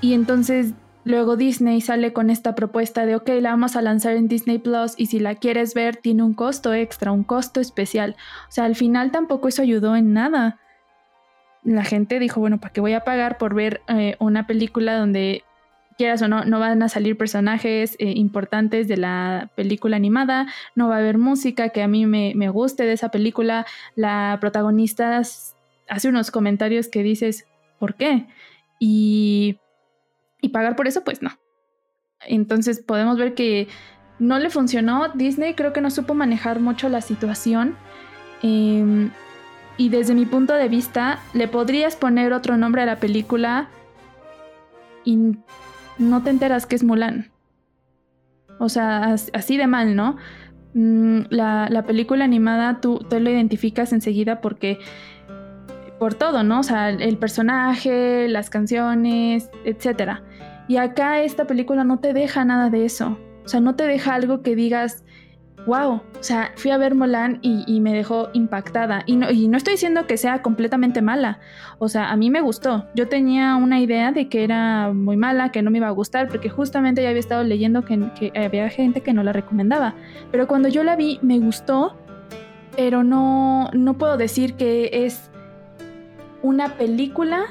Y 0.00 0.14
entonces 0.14 0.74
luego 1.02 1.36
Disney 1.36 1.80
sale 1.80 2.12
con 2.12 2.30
esta 2.30 2.54
propuesta 2.54 3.04
de, 3.04 3.16
ok, 3.16 3.28
la 3.40 3.50
vamos 3.50 3.74
a 3.74 3.82
lanzar 3.82 4.14
en 4.14 4.28
Disney 4.28 4.58
Plus 4.58 4.94
y 4.96 5.06
si 5.06 5.18
la 5.18 5.34
quieres 5.34 5.74
ver 5.74 5.96
tiene 5.96 6.22
un 6.22 6.34
costo 6.34 6.72
extra, 6.72 7.10
un 7.10 7.24
costo 7.24 7.60
especial. 7.60 8.14
O 8.48 8.52
sea, 8.52 8.64
al 8.64 8.76
final 8.76 9.10
tampoco 9.10 9.48
eso 9.48 9.62
ayudó 9.62 9.96
en 9.96 10.12
nada 10.12 10.60
la 11.62 11.84
gente 11.84 12.18
dijo, 12.18 12.40
bueno, 12.40 12.58
¿para 12.58 12.72
qué 12.72 12.80
voy 12.80 12.94
a 12.94 13.04
pagar 13.04 13.38
por 13.38 13.54
ver 13.54 13.82
eh, 13.88 14.16
una 14.18 14.46
película 14.46 14.96
donde 14.96 15.44
quieras 15.98 16.22
o 16.22 16.28
no, 16.28 16.44
no 16.46 16.58
van 16.58 16.82
a 16.82 16.88
salir 16.88 17.18
personajes 17.18 17.96
eh, 17.98 18.12
importantes 18.16 18.88
de 18.88 18.96
la 18.96 19.50
película 19.54 19.96
animada, 19.96 20.46
no 20.74 20.88
va 20.88 20.96
a 20.96 20.98
haber 20.98 21.18
música 21.18 21.68
que 21.68 21.82
a 21.82 21.88
mí 21.88 22.06
me, 22.06 22.32
me 22.34 22.48
guste 22.48 22.84
de 22.84 22.94
esa 22.94 23.10
película, 23.10 23.66
la 23.96 24.38
protagonista 24.40 25.18
hace 25.18 26.08
unos 26.08 26.30
comentarios 26.30 26.88
que 26.88 27.02
dices, 27.02 27.46
¿por 27.78 27.96
qué? 27.96 28.26
Y, 28.78 29.58
y 30.40 30.48
pagar 30.48 30.74
por 30.74 30.88
eso, 30.88 31.04
pues 31.04 31.20
no. 31.20 31.32
Entonces 32.26 32.80
podemos 32.80 33.18
ver 33.18 33.34
que 33.34 33.68
no 34.18 34.38
le 34.38 34.48
funcionó, 34.48 35.08
Disney 35.10 35.52
creo 35.52 35.74
que 35.74 35.82
no 35.82 35.90
supo 35.90 36.14
manejar 36.14 36.60
mucho 36.60 36.88
la 36.88 37.02
situación. 37.02 37.76
Eh, 38.42 39.10
y 39.80 39.88
desde 39.88 40.14
mi 40.14 40.26
punto 40.26 40.52
de 40.52 40.68
vista, 40.68 41.20
le 41.32 41.48
podrías 41.48 41.96
poner 41.96 42.34
otro 42.34 42.58
nombre 42.58 42.82
a 42.82 42.84
la 42.84 42.96
película 42.96 43.70
y 45.06 45.38
no 45.96 46.22
te 46.22 46.28
enteras 46.28 46.66
que 46.66 46.76
es 46.76 46.84
Mulan. 46.84 47.30
O 48.58 48.68
sea, 48.68 49.14
así 49.32 49.56
de 49.56 49.66
mal, 49.66 49.96
¿no? 49.96 50.18
Mm, 50.74 51.20
la, 51.30 51.84
película 51.86 52.26
animada 52.26 52.82
tú, 52.82 52.98
tú 53.08 53.18
lo 53.20 53.30
identificas 53.30 53.94
enseguida 53.94 54.42
porque 54.42 54.80
por 55.98 56.12
todo, 56.12 56.42
¿no? 56.42 56.60
O 56.60 56.62
sea, 56.62 56.90
el 56.90 57.16
personaje, 57.16 58.28
las 58.28 58.50
canciones, 58.50 59.48
etc. 59.64 60.18
Y 60.68 60.76
acá 60.76 61.22
esta 61.22 61.46
película 61.46 61.84
no 61.84 62.00
te 62.00 62.12
deja 62.12 62.44
nada 62.44 62.68
de 62.68 62.84
eso. 62.84 63.16
O 63.46 63.48
sea, 63.48 63.60
no 63.60 63.76
te 63.76 63.86
deja 63.86 64.12
algo 64.12 64.42
que 64.42 64.54
digas, 64.54 65.04
wow, 65.66 65.94
o 65.94 66.22
sea, 66.22 66.52
fui 66.56 66.70
a 66.70 66.78
ver 66.78 66.94
Mulan 66.94 67.38
y, 67.42 67.80
me 67.80 67.92
dejó 67.92 68.28
impactada. 68.32 69.02
Y 69.06 69.16
no, 69.16 69.30
y 69.30 69.48
no, 69.48 69.56
estoy 69.56 69.74
diciendo 69.74 70.06
que 70.06 70.16
sea 70.16 70.42
completamente 70.42 71.02
mala. 71.02 71.40
O 71.78 71.88
sea, 71.88 72.10
a 72.10 72.16
mí 72.16 72.30
me 72.30 72.40
gustó. 72.40 72.86
Yo 72.94 73.08
tenía 73.08 73.56
una 73.56 73.80
idea 73.80 74.12
de 74.12 74.28
que 74.28 74.44
era 74.44 74.92
muy 74.92 75.16
mala, 75.16 75.50
que 75.50 75.62
no 75.62 75.70
me 75.70 75.78
iba 75.78 75.88
a 75.88 75.92
gustar, 75.92 76.28
porque 76.28 76.48
justamente 76.48 77.02
ya 77.02 77.08
había 77.08 77.20
estado 77.20 77.44
leyendo 77.44 77.84
que, 77.84 78.32
había 78.34 78.68
gente 78.68 79.00
que 79.00 79.12
no 79.12 79.22
la 79.22 79.32
recomendaba. 79.32 79.94
Pero 80.30 80.46
cuando 80.46 80.68
yo 80.68 80.84
la 80.84 80.96
vi, 80.96 81.18
me 81.22 81.38
gustó, 81.38 81.96
pero 82.76 83.02
no, 83.02 83.70
no 83.72 83.94
puedo 83.94 84.16
decir 84.16 84.54
que 84.54 84.90
es 84.92 85.30
una 86.42 86.76
película 86.76 87.44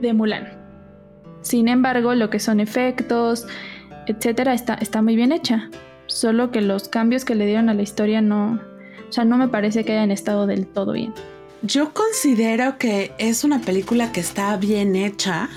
de 0.00 0.12
Mulan. 0.12 0.48
Sin 1.40 1.66
embargo, 1.68 2.14
lo 2.14 2.30
que 2.30 2.38
son 2.38 2.60
efectos, 2.60 3.46
etcétera, 4.06 4.54
está, 4.54 4.74
está 4.74 5.02
muy 5.02 5.16
bien 5.16 5.32
hecha 5.32 5.70
solo 6.06 6.50
que 6.50 6.60
los 6.60 6.88
cambios 6.88 7.24
que 7.24 7.34
le 7.34 7.46
dieron 7.46 7.68
a 7.68 7.74
la 7.74 7.82
historia 7.82 8.20
no, 8.20 8.60
o 9.08 9.12
sea, 9.12 9.24
no 9.24 9.36
me 9.36 9.48
parece 9.48 9.84
que 9.84 9.92
hayan 9.92 10.10
estado 10.10 10.46
del 10.46 10.66
todo 10.66 10.92
bien. 10.92 11.12
Yo 11.62 11.92
considero 11.92 12.76
que 12.78 13.12
es 13.18 13.44
una 13.44 13.60
película 13.60 14.10
que 14.12 14.20
está 14.20 14.56
bien 14.56 14.96
hecha, 14.96 15.48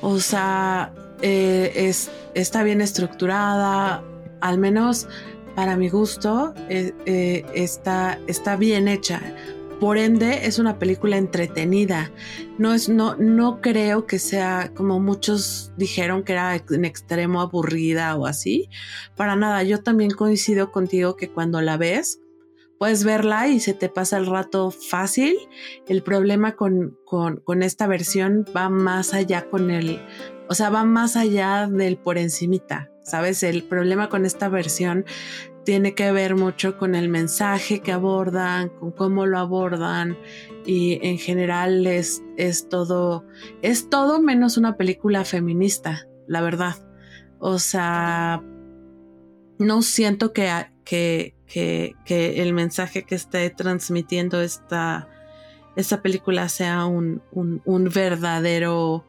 o 0.00 0.18
sea, 0.20 0.92
eh, 1.22 1.72
es, 1.74 2.10
está 2.34 2.62
bien 2.62 2.80
estructurada, 2.80 4.02
al 4.40 4.58
menos 4.58 5.08
para 5.54 5.76
mi 5.76 5.88
gusto, 5.88 6.54
eh, 6.68 6.92
eh, 7.06 7.44
está, 7.54 8.18
está 8.26 8.56
bien 8.56 8.86
hecha. 8.86 9.20
Por 9.80 9.96
ende, 9.96 10.46
es 10.46 10.58
una 10.58 10.78
película 10.78 11.16
entretenida. 11.18 12.10
No, 12.58 12.74
es, 12.74 12.88
no, 12.88 13.14
no 13.14 13.60
creo 13.60 14.06
que 14.06 14.18
sea 14.18 14.72
como 14.74 14.98
muchos 14.98 15.72
dijeron 15.76 16.24
que 16.24 16.32
era 16.32 16.56
en 16.56 16.84
extremo 16.84 17.40
aburrida 17.40 18.16
o 18.16 18.26
así. 18.26 18.68
Para 19.16 19.36
nada, 19.36 19.62
yo 19.62 19.82
también 19.82 20.10
coincido 20.10 20.72
contigo 20.72 21.16
que 21.16 21.30
cuando 21.30 21.60
la 21.60 21.76
ves, 21.76 22.20
puedes 22.78 23.04
verla 23.04 23.48
y 23.48 23.60
se 23.60 23.72
te 23.72 23.88
pasa 23.88 24.16
el 24.16 24.26
rato 24.26 24.72
fácil. 24.72 25.36
El 25.86 26.02
problema 26.02 26.56
con, 26.56 26.98
con, 27.04 27.36
con 27.36 27.62
esta 27.62 27.86
versión 27.86 28.44
va 28.56 28.68
más 28.68 29.14
allá 29.14 29.48
con 29.48 29.70
el, 29.70 30.00
o 30.48 30.54
sea, 30.54 30.70
va 30.70 30.84
más 30.84 31.16
allá 31.16 31.68
del 31.70 31.98
por 31.98 32.18
encimita. 32.18 32.90
¿Sabes? 33.04 33.42
El 33.42 33.62
problema 33.62 34.10
con 34.10 34.26
esta 34.26 34.50
versión 34.50 35.06
tiene 35.68 35.94
que 35.94 36.12
ver 36.12 36.34
mucho 36.34 36.78
con 36.78 36.94
el 36.94 37.10
mensaje 37.10 37.80
que 37.80 37.92
abordan, 37.92 38.70
con 38.70 38.90
cómo 38.90 39.26
lo 39.26 39.38
abordan 39.38 40.16
y 40.64 40.98
en 41.06 41.18
general 41.18 41.86
es, 41.86 42.22
es 42.38 42.70
todo, 42.70 43.26
es 43.60 43.90
todo 43.90 44.18
menos 44.18 44.56
una 44.56 44.78
película 44.78 45.26
feminista, 45.26 46.08
la 46.26 46.40
verdad. 46.40 46.76
O 47.38 47.58
sea, 47.58 48.42
no 49.58 49.82
siento 49.82 50.32
que, 50.32 50.50
que, 50.86 51.34
que, 51.44 52.42
el 52.42 52.54
mensaje 52.54 53.02
que 53.02 53.16
esté 53.16 53.50
transmitiendo 53.50 54.40
esta, 54.40 55.06
esta 55.76 56.00
película 56.00 56.48
sea 56.48 56.86
un, 56.86 57.20
un, 57.30 57.60
un 57.66 57.90
verdadero 57.90 59.04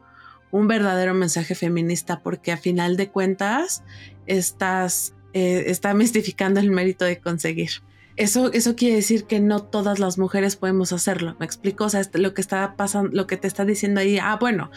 un 0.52 0.66
verdadero 0.68 1.14
mensaje 1.14 1.54
feminista 1.54 2.20
porque 2.20 2.52
a 2.52 2.56
final 2.58 2.98
de 2.98 3.08
cuentas 3.08 3.82
estás 4.26 5.14
eh, 5.32 5.64
está 5.66 5.94
mistificando 5.94 6.60
el 6.60 6.70
mérito 6.70 7.04
de 7.04 7.18
conseguir. 7.18 7.70
Eso, 8.16 8.52
eso 8.52 8.76
quiere 8.76 8.96
decir 8.96 9.24
que 9.24 9.40
no 9.40 9.62
todas 9.62 9.98
las 9.98 10.18
mujeres 10.18 10.56
podemos 10.56 10.92
hacerlo. 10.92 11.36
¿Me 11.38 11.46
explico? 11.46 11.84
O 11.84 11.88
sea, 11.88 12.00
este, 12.00 12.18
lo 12.18 12.34
que 12.34 12.40
está 12.40 12.76
pasando, 12.76 13.10
lo 13.12 13.26
que 13.26 13.36
te 13.36 13.46
está 13.46 13.64
diciendo 13.64 14.00
ahí, 14.00 14.18
ah, 14.18 14.36
bueno, 14.38 14.70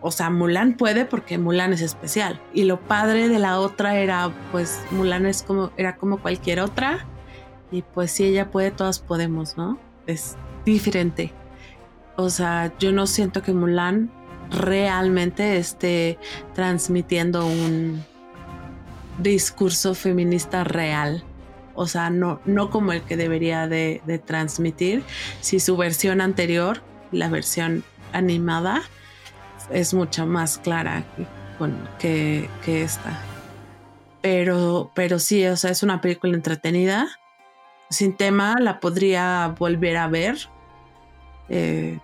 o 0.00 0.10
sea, 0.10 0.30
Mulan 0.30 0.76
puede 0.76 1.04
porque 1.04 1.38
Mulan 1.38 1.72
es 1.72 1.80
especial. 1.80 2.40
Y 2.52 2.64
lo 2.64 2.80
padre 2.80 3.28
de 3.28 3.38
la 3.38 3.60
otra 3.60 3.98
era, 3.98 4.32
pues, 4.50 4.80
Mulan 4.90 5.26
es 5.26 5.42
como, 5.42 5.70
era 5.76 5.96
como 5.96 6.20
cualquier 6.20 6.60
otra. 6.60 7.06
Y 7.70 7.82
pues 7.82 8.10
si 8.10 8.24
ella 8.24 8.50
puede, 8.50 8.70
todas 8.70 8.98
podemos, 8.98 9.56
¿no? 9.56 9.78
Es 10.06 10.36
diferente. 10.64 11.32
O 12.16 12.30
sea, 12.30 12.72
yo 12.78 12.92
no 12.92 13.06
siento 13.06 13.42
que 13.42 13.52
Mulan 13.52 14.10
realmente 14.50 15.56
esté 15.56 16.18
transmitiendo 16.54 17.46
un, 17.46 18.04
discurso 19.18 19.94
feminista 19.94 20.64
real. 20.64 21.24
O 21.74 21.86
sea, 21.86 22.10
no, 22.10 22.40
no 22.44 22.70
como 22.70 22.92
el 22.92 23.02
que 23.02 23.16
debería 23.16 23.66
de, 23.66 24.00
transmitir. 24.24 25.02
Si 25.40 25.60
su 25.60 25.76
versión 25.76 26.20
anterior, 26.20 26.82
la 27.12 27.28
versión 27.28 27.84
animada, 28.12 28.82
es 29.70 29.94
mucho 29.94 30.26
más 30.26 30.58
clara 30.58 31.04
que, 31.98 32.48
que 32.64 32.82
esta. 32.82 33.18
Pero, 34.20 34.90
pero 34.94 35.18
sí, 35.18 35.44
o 35.46 35.56
sea, 35.56 35.70
es 35.70 35.82
una 35.82 36.00
película 36.00 36.34
entretenida. 36.34 37.08
Sin 37.90 38.16
tema, 38.16 38.56
la 38.60 38.80
podría 38.80 39.54
volver 39.58 39.96
a 39.96 40.08
ver. 40.08 40.36
Eh, 41.48 41.98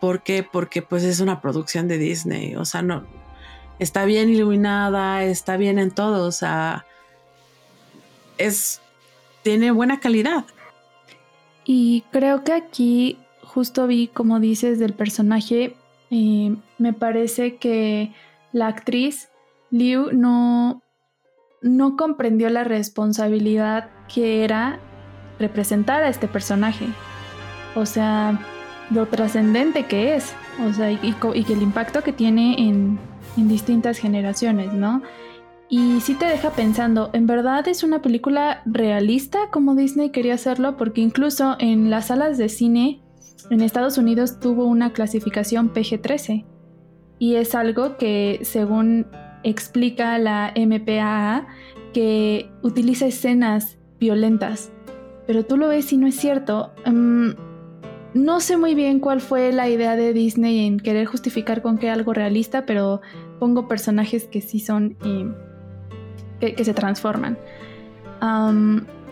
¿Por 0.00 0.22
qué? 0.22 0.42
Porque 0.42 0.82
pues 0.82 1.02
es 1.04 1.20
una 1.20 1.40
producción 1.40 1.88
de 1.88 1.98
Disney. 1.98 2.56
O 2.56 2.64
sea, 2.64 2.82
no, 2.82 3.06
está 3.78 4.04
bien 4.04 4.28
iluminada, 4.28 5.24
está 5.24 5.56
bien 5.56 5.78
en 5.78 5.90
todo, 5.90 6.26
o 6.26 6.32
sea, 6.32 6.84
es, 8.38 8.80
tiene 9.42 9.70
buena 9.70 10.00
calidad. 10.00 10.44
Y 11.64 12.04
creo 12.10 12.44
que 12.44 12.52
aquí 12.52 13.18
justo 13.42 13.86
vi, 13.86 14.08
como 14.08 14.40
dices, 14.40 14.78
del 14.78 14.94
personaje, 14.94 15.76
eh, 16.10 16.56
me 16.78 16.92
parece 16.92 17.56
que 17.56 18.12
la 18.52 18.66
actriz 18.66 19.28
Liu 19.70 20.10
no, 20.12 20.82
no 21.62 21.96
comprendió 21.96 22.50
la 22.50 22.64
responsabilidad 22.64 23.90
que 24.12 24.44
era 24.44 24.78
representar 25.38 26.02
a 26.02 26.08
este 26.08 26.28
personaje. 26.28 26.86
O 27.74 27.86
sea, 27.86 28.38
lo 28.90 29.06
trascendente 29.06 29.86
que 29.86 30.16
es. 30.16 30.34
O 30.68 30.72
sea, 30.72 30.92
y, 30.92 30.98
y, 31.02 31.44
que 31.44 31.52
el 31.52 31.62
impacto 31.62 32.02
que 32.02 32.12
tiene 32.12 32.56
en, 32.58 32.98
en 33.36 33.48
distintas 33.48 33.98
generaciones, 33.98 34.72
¿no? 34.72 35.02
Y 35.68 36.00
sí 36.00 36.14
te 36.14 36.26
deja 36.26 36.50
pensando, 36.50 37.10
¿en 37.14 37.26
verdad 37.26 37.66
es 37.68 37.82
una 37.82 38.02
película 38.02 38.62
realista 38.66 39.50
como 39.50 39.74
Disney 39.74 40.10
quería 40.10 40.34
hacerlo? 40.34 40.76
Porque 40.76 41.00
incluso 41.00 41.56
en 41.58 41.90
las 41.90 42.08
salas 42.08 42.38
de 42.38 42.48
cine 42.48 43.00
en 43.50 43.60
Estados 43.60 43.98
Unidos 43.98 44.40
tuvo 44.40 44.66
una 44.66 44.92
clasificación 44.92 45.72
PG-13 45.72 46.44
y 47.18 47.36
es 47.36 47.54
algo 47.54 47.96
que, 47.96 48.40
según 48.42 49.06
explica 49.42 50.18
la 50.18 50.52
MPAA, 50.56 51.46
que 51.92 52.50
utiliza 52.62 53.06
escenas 53.06 53.78
violentas. 54.00 54.70
Pero 55.26 55.44
tú 55.44 55.56
lo 55.56 55.68
ves 55.68 55.92
y 55.92 55.96
no 55.96 56.06
es 56.06 56.16
cierto. 56.16 56.72
Mm, 56.84 57.30
no 58.14 58.38
sé 58.38 58.56
muy 58.56 58.76
bien 58.76 59.00
cuál 59.00 59.20
fue 59.20 59.52
la 59.52 59.68
idea 59.68 59.96
de 59.96 60.12
Disney 60.12 60.66
en 60.66 60.78
querer 60.78 61.04
justificar 61.04 61.62
con 61.62 61.78
que 61.78 61.90
algo 61.90 62.14
realista, 62.14 62.64
pero 62.64 63.00
pongo 63.40 63.66
personajes 63.66 64.24
que 64.28 64.40
sí 64.40 64.60
son 64.60 64.96
y 65.04 65.26
que, 66.40 66.64
se 66.64 66.74
transforman. 66.74 67.36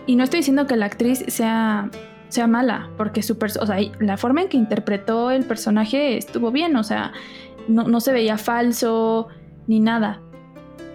y 0.07 0.15
no 0.15 0.23
estoy 0.23 0.39
diciendo 0.39 0.67
que 0.67 0.77
la 0.77 0.85
actriz 0.85 1.25
sea, 1.27 1.89
sea 2.29 2.47
mala, 2.47 2.89
porque 2.97 3.21
su 3.23 3.37
o 3.41 3.65
sea, 3.65 3.77
la 3.99 4.15
forma 4.15 4.43
en 4.43 4.47
que 4.47 4.57
interpretó 4.57 5.31
el 5.31 5.43
personaje 5.43 6.17
estuvo 6.17 6.51
bien, 6.51 6.75
o 6.77 6.83
sea, 6.83 7.11
no, 7.67 7.99
se 7.99 8.13
veía 8.13 8.37
falso 8.37 9.27
ni 9.67 9.81
nada. 9.81 10.21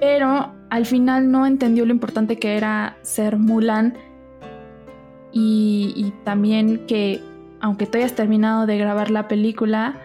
Pero 0.01 0.55
al 0.71 0.87
final 0.87 1.31
no 1.31 1.47
entendió 1.47 1.85
lo 1.85 1.93
importante 1.93 2.39
que 2.39 2.57
era 2.57 2.97
ser 3.03 3.37
Mulan 3.37 3.99
y 5.31 6.13
también 6.25 6.87
que 6.87 7.21
aunque 7.61 7.87
tú 7.87 7.99
hayas 7.99 8.15
terminado 8.15 8.67
de 8.67 8.79
grabar 8.79 9.11
la 9.11 9.29
película, 9.29 10.01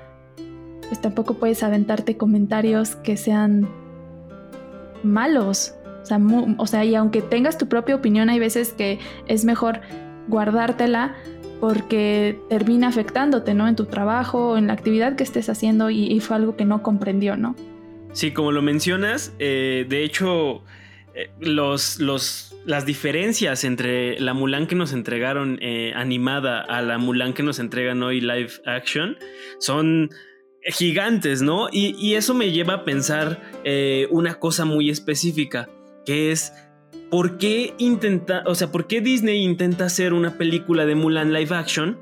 pues 0.88 1.02
tampoco 1.02 1.36
puedes 1.36 1.64
aventarte 1.64 2.18
comentarios 2.18 2.96
que 2.96 3.18
sean 3.18 3.70
malos. 5.04 5.76
O 6.02 6.06
sea, 6.06 6.20
o 6.58 6.68
sea, 6.68 6.84
y 6.86 6.96
aunque 6.96 7.22
tengas 7.22 7.58
tu 7.58 7.68
propia 7.68 7.96
opinión, 7.96 8.30
hay 8.30 8.40
veces 8.40 8.74
que 8.74 9.00
es 9.28 9.46
mejor 9.46 9.82
guardártela 10.28 11.16
porque 11.60 12.42
termina 12.50 12.90
afectándote, 12.90 13.54
¿no? 13.54 13.70
En 13.70 13.76
tu 13.78 13.86
trabajo, 13.86 14.58
en 14.58 14.68
la 14.68 14.74
actividad 14.74 15.16
que 15.16 15.24
estés 15.24 15.48
haciendo 15.50 15.90
y, 15.90 16.20
fue 16.20 16.36
algo 16.36 16.58
que 16.58 16.66
no 16.66 16.84
comprendió, 16.84 17.38
¿no? 17.38 17.56
Sí, 18.12 18.32
como 18.32 18.52
lo 18.52 18.62
mencionas, 18.62 19.34
eh, 19.40 19.86
de 19.88 20.04
hecho, 20.04 20.62
eh, 21.16 21.32
los, 21.40 22.00
los, 22.00 22.53
las 22.66 22.86
diferencias 22.86 23.64
entre 23.64 24.20
la 24.20 24.34
Mulan 24.34 24.68
que 24.68 24.76
nos 24.76 24.94
entregaron 24.94 25.60
eh, 25.62 25.94
animada 25.96 26.62
a 26.62 26.82
la 26.82 26.98
Mulan 26.98 27.34
que 27.34 27.44
nos 27.44 27.60
entregan 27.60 28.02
hoy 28.04 28.22
live 28.22 28.52
action 28.66 29.18
son 29.60 30.10
gigantes, 30.66 31.42
¿no? 31.42 31.68
Y, 31.72 32.14
eso 32.14 32.34
me 32.34 32.52
lleva 32.52 32.74
a 32.74 32.84
pensar 32.86 33.42
una 34.12 34.36
cosa 34.36 34.64
muy 34.64 34.90
específica, 34.90 35.68
que 36.06 36.32
es 36.32 36.54
¿por 37.14 37.38
qué 37.38 37.76
intenta, 37.78 38.42
o 38.48 38.56
sea, 38.56 38.72
por 38.72 38.88
qué 38.88 39.00
Disney 39.00 39.44
intenta 39.44 39.86
hacer 39.86 40.14
una 40.14 40.36
película 40.38 40.88
de 40.88 40.96
Mulan 40.96 41.32
live 41.32 41.56
action 41.56 42.00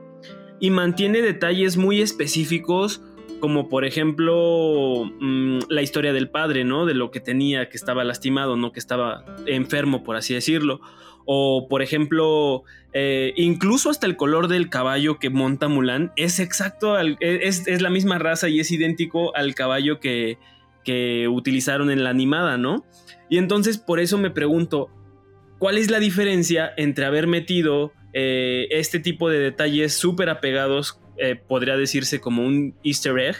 y 0.62 0.70
mantiene 0.70 1.22
detalles 1.22 1.76
muy 1.76 2.02
específicos 2.02 3.02
como 3.40 3.70
por 3.70 3.86
ejemplo 3.86 5.12
mm, 5.20 5.60
la 5.70 5.82
historia 5.82 6.14
del 6.14 6.30
padre, 6.30 6.64
¿no? 6.64 6.86
De 6.86 6.94
lo 6.94 7.12
que 7.12 7.20
tenía, 7.20 7.70
que 7.70 7.78
estaba 7.78 8.04
lastimado, 8.04 8.58
¿no? 8.58 8.72
Que 8.72 8.80
estaba 8.80 9.26
enfermo, 9.46 10.04
por 10.04 10.16
así 10.16 10.34
decirlo. 10.34 10.82
O 11.26 11.68
por 11.70 11.82
ejemplo, 11.82 12.64
eh, 12.94 13.34
incluso 13.36 13.90
hasta 13.90 14.08
el 14.08 14.16
color 14.16 14.48
del 14.48 14.70
caballo 14.70 15.20
que 15.20 15.30
monta 15.30 15.68
Mulan 15.68 16.12
es 16.16 16.40
exacto, 16.40 16.98
es, 17.00 17.68
es, 17.68 17.82
la 17.82 17.90
misma 17.90 18.18
raza 18.18 18.50
y 18.50 18.60
es 18.60 18.72
idéntico 18.72 19.36
al 19.36 19.56
caballo 19.56 20.00
que, 20.00 20.38
que 20.84 21.28
utilizaron 21.28 21.92
en 21.92 22.04
la 22.04 22.10
animada, 22.10 22.58
¿no? 22.58 22.84
Y 23.30 23.38
entonces 23.38 23.78
por 23.78 24.00
eso 24.00 24.18
me 24.18 24.32
pregunto, 24.32 24.90
¿Cuál 25.62 25.78
es 25.78 25.92
la 25.92 26.00
diferencia 26.00 26.74
entre 26.76 27.06
haber 27.06 27.28
metido 27.28 27.94
eh, 28.14 28.66
este 28.72 29.00
tipo 29.00 29.30
de 29.30 29.38
detalles 29.38 29.94
súper 29.94 30.28
apegados, 30.28 31.00
eh, 31.22 31.36
podría 31.36 31.78
decirse 31.78 32.20
como 32.20 32.46
un 32.46 32.76
easter 32.84 33.18
egg, 33.20 33.36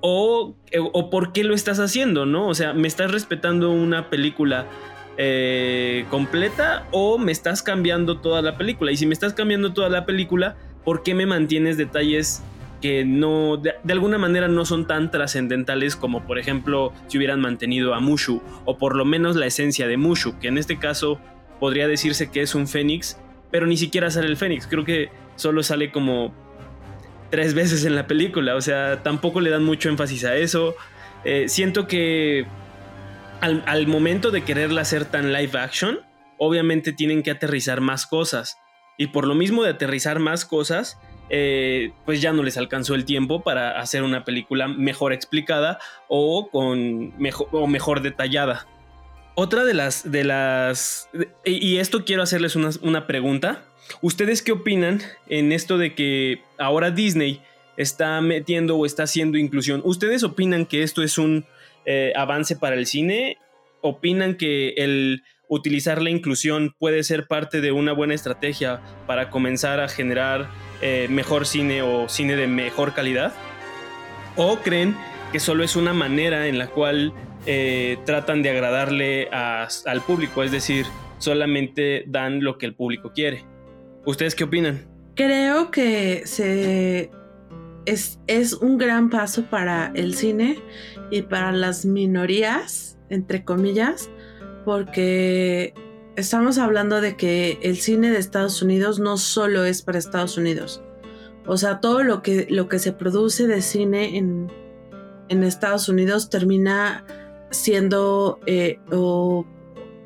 o, 0.00 0.56
eh, 0.70 0.78
o, 0.80 1.10
por 1.10 1.32
qué 1.32 1.44
lo 1.44 1.54
estás 1.54 1.78
haciendo, 1.78 2.26
¿no? 2.26 2.48
O 2.48 2.54
sea, 2.54 2.72
¿me 2.72 2.88
estás 2.88 3.10
respetando 3.10 3.70
una 3.70 4.10
película 4.10 4.66
completa 6.10 6.88
o 6.90 7.18
me 7.18 7.30
estás 7.30 7.62
cambiando 7.62 8.18
toda 8.18 8.42
la 8.42 8.58
película? 8.58 8.90
Y 8.90 8.96
si 8.96 9.06
me 9.06 9.14
estás 9.14 9.32
cambiando 9.32 9.72
toda 9.72 9.88
la 9.88 10.04
película, 10.04 10.56
¿por 10.84 11.04
qué 11.04 11.14
me 11.14 11.24
mantienes 11.24 11.76
detalles 11.76 12.42
que 12.84 13.02
no, 13.02 13.56
de, 13.56 13.72
alguna 13.88 14.18
manera 14.18 14.46
no 14.46 14.66
son 14.66 14.86
tan 14.86 15.10
trascendentales 15.10 15.96
como 15.96 16.26
por 16.26 16.38
ejemplo 16.38 16.92
si 17.06 17.16
hubieran 17.16 17.40
mantenido 17.40 17.94
a 17.94 18.00
Mushu 18.00 18.42
o 18.66 18.76
por 18.76 18.94
lo 18.94 19.06
menos 19.06 19.36
la 19.36 19.46
esencia 19.46 19.88
de 19.88 19.96
Mushu, 19.96 20.38
que 20.38 20.48
en 20.48 20.58
este 20.58 20.78
caso 20.78 21.18
podría 21.60 21.88
decirse 21.88 22.30
que 22.30 22.42
es 22.42 22.54
un 22.54 22.68
Fénix, 22.68 23.18
pero 23.50 23.66
ni 23.66 23.78
siquiera 23.78 24.10
sale 24.10 24.26
el 24.26 24.36
Fénix. 24.36 24.66
Creo 24.66 24.84
que 24.84 25.08
solo 25.36 25.62
sale 25.62 25.90
como 25.90 26.34
tres 27.34 27.52
veces 27.52 27.84
en 27.84 27.96
la 27.96 28.06
película. 28.06 28.54
O 28.54 28.60
sea, 28.60 29.02
tampoco 29.02 29.40
le 29.40 29.50
dan 29.50 29.64
mucho 29.64 29.88
énfasis 29.88 30.24
a 30.24 30.36
eso. 30.36 30.76
Eh, 31.24 31.46
siento 31.48 31.88
que 31.88 32.46
al, 33.40 33.88
momento 33.88 34.30
de 34.30 34.42
quererla 34.44 34.82
hacer 34.82 35.04
tan 35.04 35.32
live 35.32 35.58
action, 35.58 35.98
obviamente 36.38 36.92
tienen 36.92 37.24
que 37.24 37.32
aterrizar 37.32 37.80
más 37.80 38.06
cosas. 38.06 38.56
Y 38.98 39.08
por 39.08 39.26
lo 39.26 39.34
mismo 39.34 39.64
de 39.64 39.70
aterrizar 39.70 40.20
más 40.20 40.44
cosas, 40.44 40.96
eh, 41.28 41.90
pues 42.04 42.22
ya 42.22 42.32
no 42.32 42.44
les 42.44 42.56
alcanzó 42.56 42.94
el 42.94 43.04
tiempo 43.04 43.42
para 43.42 43.80
hacer 43.80 44.04
una 44.04 44.24
película 44.24 44.68
mejor 44.68 45.12
explicada 45.12 45.80
o, 46.06 46.50
con 46.52 47.18
mejor, 47.18 47.48
o 47.50 47.66
mejor 47.66 48.00
detallada. 48.00 48.68
Otra 49.34 49.64
de 49.64 49.74
las, 49.74 50.08
de 50.08 50.22
las, 50.22 51.08
y 51.44 51.78
esto 51.78 52.04
quiero 52.04 52.22
hacerles 52.22 52.54
una, 52.54 53.08
pregunta. 53.08 53.64
¿Ustedes 54.00 54.42
qué 54.42 54.52
opinan 54.52 55.00
en 55.28 55.52
esto 55.52 55.78
de 55.78 55.94
que 55.94 56.40
ahora 56.58 56.90
Disney 56.90 57.40
está 57.76 58.20
metiendo 58.20 58.76
o 58.76 58.86
está 58.86 59.04
haciendo 59.04 59.38
inclusión? 59.38 59.82
¿Ustedes 59.84 60.22
opinan 60.22 60.66
que 60.66 60.82
esto 60.82 61.02
es 61.02 61.18
un 61.18 61.44
eh, 61.84 62.12
avance 62.16 62.56
para 62.56 62.76
el 62.76 62.86
cine? 62.86 63.38
¿Opinan 63.80 64.36
que 64.36 64.74
el 64.76 65.22
utilizar 65.48 66.00
la 66.00 66.10
inclusión 66.10 66.74
puede 66.78 67.02
ser 67.04 67.26
parte 67.26 67.60
de 67.60 67.72
una 67.72 67.92
buena 67.92 68.14
estrategia 68.14 68.80
para 69.06 69.30
comenzar 69.30 69.80
a 69.80 69.88
generar 69.88 70.48
eh, 70.80 71.06
mejor 71.10 71.46
cine 71.46 71.82
o 71.82 72.08
cine 72.08 72.36
de 72.36 72.46
mejor 72.46 72.94
calidad? 72.94 73.32
¿O 74.36 74.58
creen 74.58 74.96
que 75.32 75.40
solo 75.40 75.64
es 75.64 75.76
una 75.76 75.92
manera 75.92 76.48
en 76.48 76.58
la 76.58 76.68
cual 76.68 77.12
eh, 77.46 77.98
tratan 78.06 78.42
de 78.42 78.48
agradarle 78.50 79.28
al 79.30 80.00
público, 80.06 80.42
es 80.42 80.50
decir, 80.50 80.86
solamente 81.18 82.04
dan 82.06 82.42
lo 82.42 82.56
que 82.56 82.66
el 82.66 82.74
público 82.74 83.12
quiere. 83.12 83.44
¿Ustedes 84.06 84.34
qué 84.34 84.44
opinan? 84.44 84.86
Creo 85.14 85.70
que 85.70 86.24
es, 87.86 88.18
es 88.26 88.52
un 88.54 88.78
gran 88.78 89.10
paso 89.10 89.44
para 89.48 89.92
el 89.94 90.14
cine 90.14 90.58
y 91.10 91.22
para 91.22 91.52
las 91.52 91.84
minorías, 91.84 92.98
entre 93.08 93.44
comillas, 93.44 94.10
porque 94.64 95.74
estamos 96.16 96.58
hablando 96.58 97.00
de 97.00 97.16
que 97.16 97.58
el 97.62 97.76
cine 97.76 98.10
de 98.10 98.18
Estados 98.18 98.62
Unidos 98.62 98.98
no 98.98 99.16
solo 99.16 99.64
es 99.64 99.82
para 99.82 99.98
Estados 99.98 100.36
Unidos. 100.36 100.82
O 101.46 101.56
sea, 101.56 101.80
todo 101.80 102.02
lo 102.02 102.22
que, 102.22 102.46
lo 102.50 102.68
que 102.68 102.78
se 102.78 102.92
produce 102.92 103.46
de 103.46 103.60
cine 103.60 104.16
en, 104.16 104.50
en 105.28 105.44
Estados 105.44 105.88
Unidos 105.88 106.30
termina 106.30 107.04
siendo 107.50 108.40
eh, 108.46 108.78
o 108.90 109.46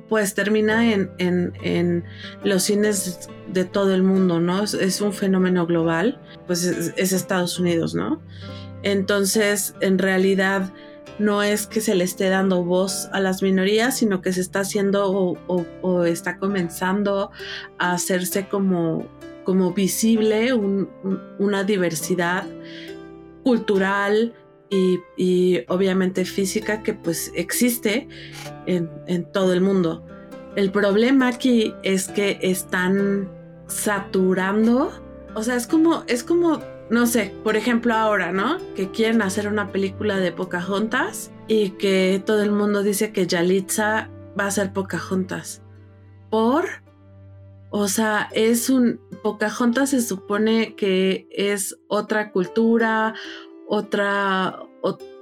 pues 0.09 0.35
termina 0.35 0.93
en, 0.93 1.11
en, 1.19 2.05
los 2.43 2.63
cines 2.65 3.29
de 3.53 3.65
todo 3.65 3.95
el 3.95 4.03
mundo, 4.03 4.41
¿no? 4.41 4.65
Es, 4.65 5.01
un 5.01 5.13
fenómeno 5.13 5.67
global, 5.67 6.21
pues 6.47 6.65
es, 6.65 7.13
Estados 7.13 7.59
Unidos, 7.59 7.95
¿no? 7.95 8.21
Entonces, 8.83 9.75
en 9.81 9.99
realidad, 9.99 10.73
no 11.19 11.43
es 11.43 11.67
que 11.67 11.81
se 11.81 11.95
le 11.95 12.05
esté 12.05 12.29
dando 12.29 12.65
voz 12.65 13.09
a 13.13 13.21
las 13.21 13.43
minorías, 13.43 13.97
sino 13.97 14.23
que 14.23 14.33
se 14.33 14.41
está 14.41 14.61
haciendo 14.61 15.11
o, 15.11 15.67
o, 15.83 16.05
está 16.05 16.39
comenzando 16.39 17.31
a 17.79 17.93
hacerse 17.93 18.49
como, 18.49 19.07
como 19.45 19.73
visible 19.73 20.53
una 21.39 21.65
diversidad 21.65 22.45
cultural, 23.43 24.35
y, 24.71 25.65
obviamente 25.69 26.25
física 26.25 26.83
que 26.83 26.95
pues 26.95 27.33
existe 27.35 28.09
en, 28.67 29.25
todo 29.33 29.53
el 29.53 29.61
mundo. 29.61 30.05
El 30.57 30.71
problema 30.71 31.29
aquí 31.29 31.75
es 31.83 32.09
que 32.09 32.39
están 32.43 33.31
saturando, 33.67 34.91
o 35.35 35.43
sea, 35.43 35.57
es 35.57 35.67
como, 35.67 36.05
es 36.07 36.25
como, 36.25 36.61
no 36.91 37.07
sé, 37.07 37.35
por 37.45 37.57
ejemplo 37.57 37.95
ahora, 37.95 38.33
¿no? 38.33 38.59
Que 38.75 38.91
quieren 38.91 39.23
hacer 39.23 39.49
una 39.49 39.73
película 39.73 40.17
de 40.17 40.33
Pocahontas 40.33 41.31
y 41.47 41.71
que 41.71 42.23
todo 42.25 42.43
el 42.43 42.51
mundo 42.51 42.83
dice 42.83 43.13
que 43.13 43.27
Yalitza 43.27 44.11
va 44.39 44.47
a 44.47 44.51
ser 44.51 44.73
Pocahontas. 44.73 45.63
¿Por? 46.31 46.67
O 47.71 47.89
sea, 47.89 48.29
es 48.33 48.71
un... 48.71 49.01
Pocahontas 49.23 49.91
se 49.91 50.01
supone 50.01 50.75
que 50.77 51.27
es 51.31 51.79
otra 51.89 52.31
cultura, 52.31 53.15
otra, 53.69 54.61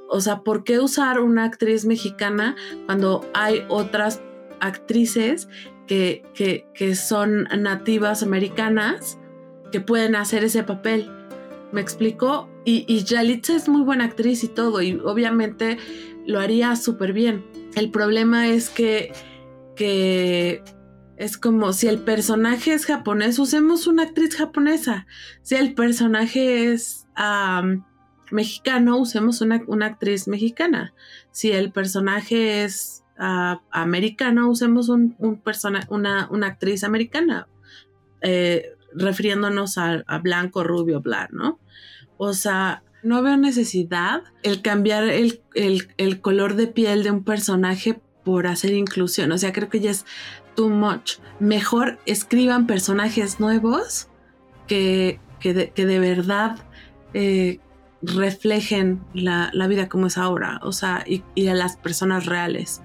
o, 0.08 0.20
sea, 0.20 0.40
¿por 0.42 0.64
qué 0.64 0.78
usar 0.78 1.20
una 1.20 1.44
actriz 1.44 1.84
mexicana 1.84 2.54
cuando 2.86 3.28
hay 3.34 3.64
otras 3.68 4.22
actrices 4.60 5.48
que, 5.86 6.24
que, 6.34 6.94
son 6.94 7.44
nativas 7.58 8.22
americanas 8.22 9.18
que 9.72 9.80
pueden 9.80 10.14
hacer 10.14 10.44
ese 10.44 10.62
papel? 10.62 11.10
¿Me 11.72 11.80
explico? 11.80 12.48
Y, 12.64 12.84
y 12.88 13.02
Yalitza 13.02 13.56
es 13.56 13.68
muy 13.68 13.82
buena 13.82 14.04
actriz 14.04 14.44
y 14.44 14.48
todo, 14.48 14.80
y 14.80 14.94
obviamente 15.04 15.78
lo 16.24 16.40
haría 16.40 16.76
súper 16.76 17.12
bien. 17.12 17.44
El 17.74 17.90
problema 17.90 18.48
es 18.48 18.70
que, 18.70 19.12
que 19.74 20.62
es 21.16 21.36
como 21.36 21.72
si 21.72 21.88
el 21.88 21.98
personaje 21.98 22.74
es 22.74 22.86
japonés, 22.86 23.38
usemos 23.38 23.86
una 23.86 24.04
actriz 24.04 24.36
japonesa. 24.36 25.06
Si 25.42 25.56
el 25.56 25.74
personaje 25.74 26.72
es 26.72 27.06
mexicano, 28.30 28.98
usemos 28.98 29.40
una, 29.40 29.62
actriz 29.86 30.28
mexicana. 30.28 30.94
Si 31.30 31.52
el 31.52 31.72
personaje 31.72 32.64
es 32.64 33.04
ah, 33.18 33.60
americano, 33.70 34.48
usemos 34.48 34.88
un, 34.88 35.40
persona, 35.42 35.86
una, 35.90 36.28
una, 36.30 36.48
actriz 36.48 36.84
americana. 36.84 37.48
Eh, 38.22 38.72
refiriéndonos 38.92 39.78
a, 39.78 40.02
blanco, 40.22 40.64
rubio, 40.64 41.00
blanco, 41.00 41.34
¿no? 41.34 41.60
O 42.16 42.32
sea, 42.32 42.82
no 43.02 43.22
veo 43.22 43.36
necesidad 43.36 44.22
el 44.42 44.62
cambiar 44.62 45.04
el, 45.04 45.42
el, 45.54 46.20
color 46.20 46.54
de 46.54 46.66
piel 46.66 47.02
de 47.02 47.10
un 47.10 47.22
personaje 47.22 48.00
por 48.24 48.46
hacer 48.46 48.72
inclusión. 48.72 49.30
O 49.32 49.38
sea, 49.38 49.52
creo 49.52 49.68
que 49.68 49.80
ya 49.80 49.90
es 49.90 50.06
too 50.54 50.70
much. 50.70 51.18
Mejor 51.38 51.98
escriban 52.06 52.66
personajes 52.66 53.38
nuevos 53.38 54.08
que, 54.66 55.20
que, 55.38 55.54
de, 55.54 55.98
verdad 56.00 56.58
eh, 57.14 57.60
reflejen 58.14 59.04
la, 59.14 59.50
vida 59.68 59.88
como 59.88 60.06
es 60.06 60.18
ahora. 60.18 60.60
O 60.62 60.72
sea, 60.72 61.04
y, 61.06 61.48
a 61.48 61.54
las 61.54 61.76
personas 61.76 62.26
reales. 62.26 62.82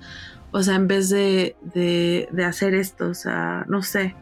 O 0.52 0.64
sea, 0.64 0.76
en 0.76 0.88
vez 0.88 1.10
de, 1.10 1.56
de, 1.62 2.28
de 2.32 2.46
hacer 2.46 2.74
esto, 2.74 3.08
o 3.08 3.14
sea, 3.14 3.66
no 3.68 3.84
sé. 3.84 4.16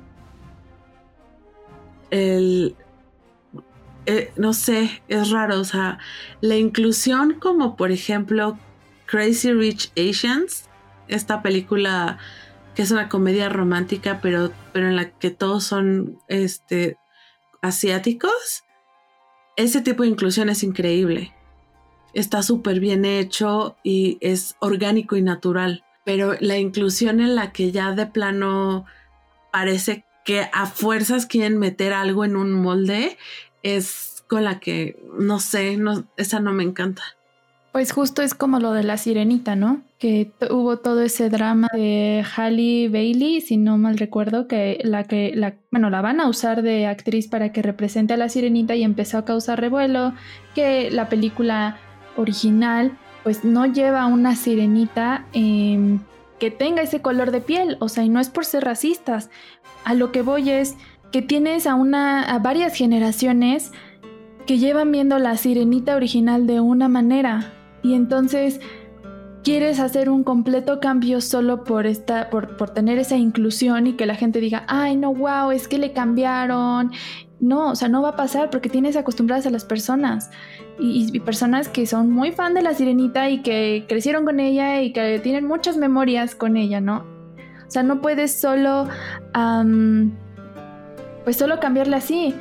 El, 2.12 2.76
eh, 4.06 4.32
no 4.38 4.54
sé, 4.54 5.04
es 5.08 5.30
raro, 5.30 5.60
o 5.60 5.64
sea, 5.64 6.00
la 6.42 6.56
inclusión 6.56 7.36
como 7.40 7.76
por 7.76 7.92
ejemplo 7.92 8.58
Crazy 9.06 9.54
Rich 9.54 9.92
Asians, 9.92 10.68
esta 11.08 11.44
película 11.44 12.18
que 12.74 12.82
es 12.82 12.90
una 12.90 13.08
comedia 13.08 13.50
romántica, 13.50 14.20
pero, 14.20 14.52
pero 14.74 14.88
en 14.88 14.96
la 14.96 15.12
que 15.12 15.30
todos 15.30 15.64
son 15.64 16.18
este, 16.28 16.98
asiáticos, 17.62 18.64
ese 19.60 19.82
tipo 19.82 20.04
de 20.04 20.10
inclusión 20.10 20.50
es 20.50 20.64
increíble. 20.64 21.34
Está 22.14 22.44
súper 22.44 22.80
bien 22.80 23.04
hecho 23.04 23.76
y 23.84 24.18
es 24.22 24.56
orgánico 24.60 25.18
y 25.18 25.22
natural. 25.22 25.84
Pero 26.06 26.36
la 26.40 26.58
inclusión 26.58 27.20
en 27.20 27.36
la 27.36 27.52
que 27.52 27.72
ya 27.72 27.92
de 27.92 28.06
plano 28.08 28.86
parece 29.52 30.06
que 30.24 30.50
a 30.54 30.66
fuerzas 30.66 31.26
quieren 31.26 31.58
meter 31.58 31.92
algo 31.92 32.24
en 32.24 32.38
un 32.38 32.54
molde 32.54 33.18
es 33.62 34.24
con 34.28 34.46
la 34.46 34.60
que, 34.62 34.98
no 35.20 35.40
sé, 35.40 35.76
no, 35.76 36.08
esa 36.16 36.40
no 36.40 36.54
me 36.54 36.64
encanta. 36.64 37.04
Pues 37.72 37.92
justo 37.92 38.24
es 38.24 38.34
como 38.34 38.60
lo 38.60 38.72
de 38.74 38.84
la 38.84 38.98
sirenita, 38.98 39.56
¿no? 39.56 39.82
Que 40.00 40.32
hubo 40.50 40.78
todo 40.78 41.02
ese 41.02 41.30
drama 41.30 41.68
de 41.72 42.26
Halle 42.36 42.90
Bailey, 42.90 43.42
si 43.42 43.58
no 43.58 43.78
mal 43.78 44.00
recuerdo, 44.00 44.48
que 44.48 44.80
la 44.84 45.04
que, 45.04 45.34
la, 45.36 45.54
bueno, 45.70 45.92
la 45.92 46.02
van 46.02 46.20
a 46.20 46.28
usar 46.28 46.64
de 46.64 46.88
actriz 46.88 47.28
para 47.28 47.52
que 47.52 47.62
represente 47.62 48.16
a 48.16 48.18
la 48.18 48.28
sirenita 48.28 48.76
y 48.76 48.84
empezó 48.84 49.20
a 49.20 49.26
causar 49.26 49.62
revuelo, 49.62 50.14
que 50.56 50.90
la 50.90 51.10
película 51.10 51.78
original 52.18 52.98
pues 53.24 53.44
no 53.44 53.68
lleva 53.68 54.08
una 54.08 54.36
sirenita 54.36 55.26
em, 55.34 56.00
que 56.40 56.50
tenga 56.50 56.82
ese 56.82 57.02
color 57.02 57.30
de 57.30 57.42
piel, 57.42 57.78
o 57.82 57.88
sea, 57.88 58.04
y 58.04 58.10
no 58.10 58.20
es 58.20 58.30
por 58.30 58.46
ser 58.46 58.64
racistas, 58.64 59.30
a 59.84 59.94
lo 59.94 60.12
que 60.12 60.24
voy 60.24 60.50
es 60.50 60.76
que 61.12 61.22
tienes 61.22 61.68
a 61.68 61.76
una 61.76 62.24
a 62.24 62.40
varias 62.40 62.76
generaciones 62.76 63.72
que 64.48 64.58
llevan 64.58 64.92
viendo 64.92 65.20
la 65.20 65.38
sirenita 65.38 65.96
original 65.96 66.48
de 66.48 66.60
una 66.62 66.88
manera 66.88 67.54
y 67.82 67.94
entonces 67.94 68.60
quieres 69.44 69.80
hacer 69.80 70.10
un 70.10 70.24
completo 70.24 70.80
cambio 70.80 71.22
solo 71.22 71.64
por 71.64 71.88
esta 71.88 72.30
por, 72.30 72.58
por 72.58 72.72
tener 72.72 73.00
esa 73.00 73.18
inclusión 73.18 73.88
y 73.88 73.94
que 73.94 74.06
la 74.06 74.16
gente 74.16 74.40
diga, 74.40 74.64
"Ay, 74.68 74.96
no, 74.96 75.14
wow, 75.14 75.52
es 75.52 75.68
que 75.68 75.78
le 75.78 75.94
cambiaron." 75.94 76.92
No, 77.40 77.72
o 77.72 77.76
sea, 77.76 77.88
no 77.88 78.02
va 78.02 78.10
a 78.10 78.16
pasar 78.18 78.50
porque 78.50 78.68
tienes 78.70 78.98
acostumbradas 78.98 79.46
a 79.46 79.50
las 79.50 79.64
personas 79.64 80.30
y, 80.78 81.20
personas 81.22 81.70
que 81.70 81.86
son 81.86 82.12
muy 82.12 82.32
fan 82.32 82.54
de 82.54 82.62
la 82.62 82.74
sirenita 82.74 83.30
y 83.30 83.42
que 83.42 83.86
crecieron 83.88 84.26
con 84.26 84.40
ella 84.42 84.82
y 84.82 84.92
que 84.92 85.20
tienen 85.20 85.46
muchas 85.46 85.78
memorias 85.78 86.36
con 86.36 86.58
ella, 86.58 86.82
¿no? 86.82 87.06
O 87.66 87.72
sea, 87.72 87.84
no 87.84 88.02
puedes 88.02 88.40
solo 88.40 88.88
pues 91.24 91.38
solo 91.38 91.60
cambiarle 91.60 91.96
así. 91.96 92.34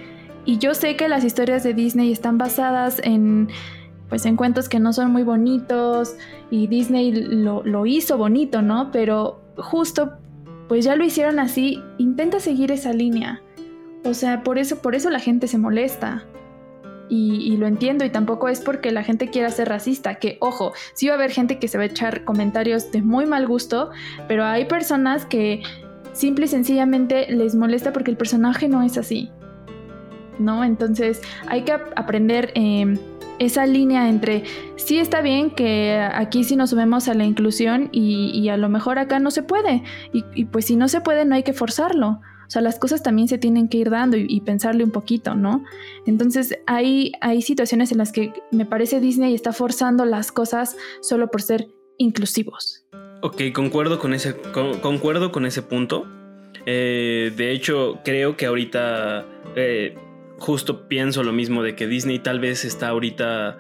Y 0.45 0.59
yo 0.59 0.75
sé 0.75 0.97
que 0.97 1.09
las 1.09 1.25
historias 1.25 1.63
de 1.63 1.75
Disney 1.75 2.11
están 2.11 2.39
basadas 2.39 3.01
en 3.05 3.49
pues 4.09 4.27
en 4.27 4.37
cuentos 4.37 4.69
que 4.69 4.81
no 4.81 4.93
son 4.93 5.11
muy 5.11 5.23
bonitos 5.23 6.15
y 6.51 6.67
Disney 6.67 7.13
lo, 7.13 7.63
lo 7.63 7.87
hizo 7.87 8.17
bonito, 8.17 8.63
¿no? 8.63 8.91
Pero 8.91 9.41
justo 9.57 10.19
pues 10.69 10.85
ya 10.85 10.97
lo 10.97 11.05
hicieron 11.05 11.39
así, 11.41 11.83
intenta 11.97 12.41
seguir 12.41 12.71
esa 12.71 12.93
línea. 12.93 13.43
O 14.05 14.15
sea, 14.15 14.43
por 14.45 14.59
eso, 14.59 14.81
por 14.81 14.95
eso 14.95 15.11
la 15.11 15.19
gente 15.19 15.49
se 15.49 15.59
molesta. 15.59 16.25
Y, 17.11 17.37
y, 17.37 17.57
lo 17.57 17.67
entiendo, 17.67 18.05
y 18.05 18.11
tampoco 18.11 18.51
es 18.51 18.61
porque 18.61 18.93
la 18.93 19.03
gente 19.03 19.29
quiera 19.29 19.49
ser 19.49 19.71
racista, 19.71 20.17
que 20.17 20.37
ojo, 20.41 20.75
sí 20.93 21.07
va 21.07 21.15
a 21.15 21.17
haber 21.17 21.31
gente 21.31 21.59
que 21.59 21.67
se 21.67 21.79
va 21.79 21.85
a 21.85 21.87
echar 21.87 22.25
comentarios 22.25 22.93
de 22.93 23.01
muy 23.01 23.25
mal 23.25 23.47
gusto, 23.47 23.91
pero 24.29 24.45
hay 24.45 24.67
personas 24.67 25.25
que 25.25 25.63
simple 26.13 26.45
y 26.45 26.49
sencillamente 26.49 27.33
les 27.33 27.55
molesta 27.55 27.95
porque 27.95 28.11
el 28.11 28.19
personaje 28.19 28.69
no 28.69 28.83
es 28.83 28.99
así. 28.99 29.31
¿No? 30.39 30.65
Entonces 30.65 31.23
hay 31.47 31.63
que 31.63 31.73
aprender 31.73 32.53
em, 32.55 32.99
esa 33.39 33.67
línea 33.67 34.09
entre 34.09 34.45
sí 34.77 34.99
está 34.99 35.21
bien 35.21 35.51
que 35.51 35.99
aquí 36.13 36.45
sí 36.45 36.57
nos 36.57 36.71
subimos 36.71 37.09
a 37.09 37.15
la 37.15 37.25
inclusión 37.25 37.89
y, 37.93 38.49
a 38.49 38.57
lo 38.57 38.69
mejor 38.69 38.99
acá 38.99 39.19
no 39.19 39.31
se 39.31 39.43
puede. 39.43 39.83
Y, 40.13 40.47
pues 40.47 40.67
si 40.67 40.77
no 40.77 40.89
se 40.89 41.01
puede 41.01 41.25
no 41.25 41.35
hay 41.35 41.43
que 41.43 41.53
forzarlo. 41.53 42.21
O 42.47 42.51
sea, 42.51 42.63
las 42.63 42.79
cosas 42.79 43.03
también 43.03 43.29
se 43.29 43.37
tienen 43.37 43.69
que 43.69 43.77
ir 43.77 43.91
dando 43.91 44.17
y, 44.17 44.41
pensarle 44.41 44.83
un 44.85 44.91
poquito, 44.91 45.35
¿no? 45.35 45.65
Entonces 46.07 46.59
hay, 46.67 47.13
hay 47.21 47.43
situaciones 47.43 47.93
en 47.93 47.99
las 47.99 48.13
que 48.13 48.33
me 48.51 48.65
parece 48.65 49.01
Disney 49.01 49.35
está 49.35 49.53
forzando 49.53 50.05
las 50.05 50.33
cosas 50.33 50.77
solo 51.01 51.31
por 51.31 51.43
ser 51.43 51.69
inclusivos. 51.99 52.87
Ok, 53.21 53.43
concuerdo 53.53 53.99
con 53.99 54.15
ese, 54.15 54.35
concuerdo 54.81 55.33
con 55.33 55.45
ese 55.45 55.63
punto. 55.63 56.07
Eh, 56.67 57.33
de 57.37 57.53
hecho, 57.53 57.99
creo 58.05 58.37
que 58.37 58.47
ahorita 58.47 59.27
eh, 59.57 59.97
justo 60.39 60.89
pienso 60.89 61.23
lo 61.23 61.33
mismo 61.33 61.63
de 61.63 61.75
que 61.75 61.87
Disney 61.87 62.19
tal 62.19 62.41
vez 62.41 62.65
está 62.65 62.89
ahorita 62.89 63.59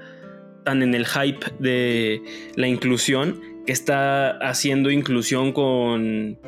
tan 0.64 0.82
en 0.82 0.94
el 0.94 1.06
hype 1.06 1.46
de 1.58 2.22
la 2.56 2.68
inclusión 2.68 3.40
que 3.66 3.72
está 3.72 4.30
haciendo 4.38 4.90
inclusión 4.90 5.52
con 5.52 6.38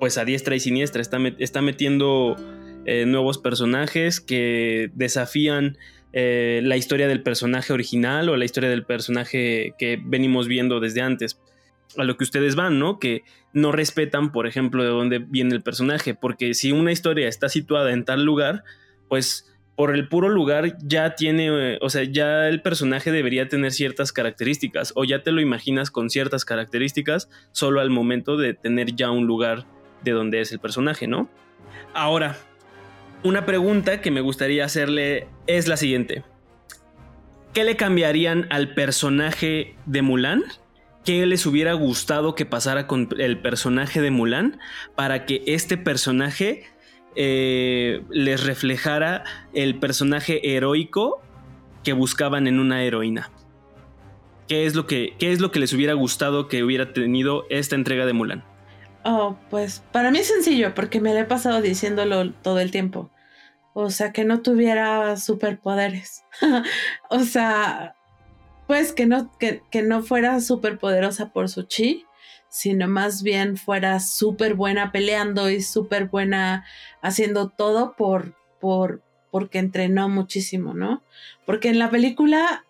pues 0.00 0.18
a 0.18 0.24
diestra 0.24 0.56
y 0.56 0.60
siniestra. 0.60 1.00
Está, 1.00 1.18
está 1.38 1.62
metiendo 1.62 2.36
eh, 2.84 3.06
nuevos 3.06 3.38
personajes 3.38 4.20
que 4.20 4.90
desafían 4.94 5.78
la 6.12 6.76
historia 6.76 7.08
del 7.08 7.24
personaje 7.24 7.72
original 7.72 8.28
o 8.28 8.36
la 8.36 8.44
historia 8.44 8.70
del 8.70 8.84
personaje 8.84 9.74
que 9.80 10.00
venimos 10.00 10.46
viendo 10.46 10.78
desde 10.78 11.00
antes 11.00 11.40
a 11.96 12.04
lo 12.04 12.16
que 12.16 12.24
ustedes 12.24 12.54
van, 12.54 12.78
¿no? 12.78 12.98
Que 12.98 13.22
no 13.52 13.72
respetan, 13.72 14.32
por 14.32 14.46
ejemplo, 14.46 14.82
de 14.82 14.90
dónde 14.90 15.18
viene 15.18 15.54
el 15.54 15.62
personaje, 15.62 16.14
porque 16.14 16.54
si 16.54 16.72
una 16.72 16.92
historia 16.92 17.28
está 17.28 17.48
situada 17.48 17.92
en 17.92 18.04
tal 18.04 18.24
lugar, 18.24 18.64
pues 19.08 19.53
por 19.76 19.94
el 19.94 20.08
puro 20.08 20.28
lugar 20.28 20.76
ya 20.82 21.14
tiene, 21.16 21.78
o 21.80 21.90
sea, 21.90 22.04
ya 22.04 22.48
el 22.48 22.62
personaje 22.62 23.10
debería 23.10 23.48
tener 23.48 23.72
ciertas 23.72 24.12
características, 24.12 24.92
o 24.94 25.04
ya 25.04 25.22
te 25.22 25.32
lo 25.32 25.40
imaginas 25.40 25.90
con 25.90 26.10
ciertas 26.10 26.44
características 26.44 27.28
solo 27.52 27.80
al 27.80 27.90
momento 27.90 28.36
de 28.36 28.54
tener 28.54 28.94
ya 28.94 29.10
un 29.10 29.26
lugar 29.26 29.66
de 30.02 30.12
donde 30.12 30.40
es 30.40 30.52
el 30.52 30.60
personaje, 30.60 31.06
¿no? 31.06 31.28
Ahora, 31.92 32.36
una 33.22 33.46
pregunta 33.46 34.00
que 34.00 34.10
me 34.10 34.20
gustaría 34.20 34.64
hacerle 34.64 35.26
es 35.46 35.66
la 35.66 35.76
siguiente. 35.76 36.22
¿Qué 37.52 37.64
le 37.64 37.76
cambiarían 37.76 38.46
al 38.50 38.74
personaje 38.74 39.76
de 39.86 40.02
Mulan 40.02 40.44
qué 41.04 41.26
les 41.26 41.46
hubiera 41.46 41.74
gustado 41.74 42.34
que 42.34 42.46
pasara 42.46 42.86
con 42.86 43.08
el 43.18 43.38
personaje 43.38 44.00
de 44.00 44.10
Mulan 44.10 44.58
para 44.94 45.26
que 45.26 45.42
este 45.46 45.76
personaje 45.76 46.64
eh, 47.16 48.02
les 48.10 48.44
reflejara 48.44 49.24
el 49.52 49.78
personaje 49.78 50.54
heroico 50.56 51.20
que 51.82 51.92
buscaban 51.92 52.46
en 52.46 52.58
una 52.58 52.82
heroína. 52.82 53.30
¿Qué 54.48 54.66
es, 54.66 54.74
lo 54.74 54.86
que, 54.86 55.14
¿Qué 55.18 55.32
es 55.32 55.40
lo 55.40 55.50
que 55.50 55.58
les 55.58 55.72
hubiera 55.72 55.94
gustado 55.94 56.48
que 56.48 56.62
hubiera 56.62 56.92
tenido 56.92 57.46
esta 57.48 57.76
entrega 57.76 58.04
de 58.04 58.12
Mulan? 58.12 58.44
Oh, 59.04 59.36
pues 59.50 59.82
para 59.92 60.10
mí 60.10 60.18
es 60.18 60.28
sencillo 60.28 60.74
porque 60.74 61.00
me 61.00 61.12
lo 61.12 61.20
he 61.20 61.24
pasado 61.24 61.60
diciéndolo 61.60 62.32
todo 62.32 62.60
el 62.60 62.70
tiempo. 62.70 63.10
O 63.74 63.90
sea, 63.90 64.12
que 64.12 64.24
no 64.24 64.40
tuviera 64.40 65.16
superpoderes. 65.16 66.24
o 67.10 67.20
sea, 67.20 67.96
pues 68.66 68.92
que 68.92 69.06
no, 69.06 69.30
que, 69.38 69.82
no 69.82 70.02
fuera 70.02 70.40
súper 70.40 70.78
poderosa 70.78 71.32
por 71.32 71.48
su 71.48 71.64
chi, 71.64 72.06
sino 72.54 72.86
más 72.86 73.24
bien 73.24 73.56
fuera 73.56 73.98
súper 73.98 74.54
buena 74.54 74.92
peleando 74.92 75.50
y 75.50 75.60
súper 75.60 76.04
buena 76.04 76.64
haciendo 77.02 77.48
todo 77.48 77.96
por, 77.96 78.36
por, 78.60 79.02
porque 79.32 79.58
entrenó 79.58 80.08
muchísimo, 80.08 80.72
¿no? 80.72 81.02
Porque 81.46 81.68
en 81.68 81.80
la 81.80 81.90
película, 81.90 82.64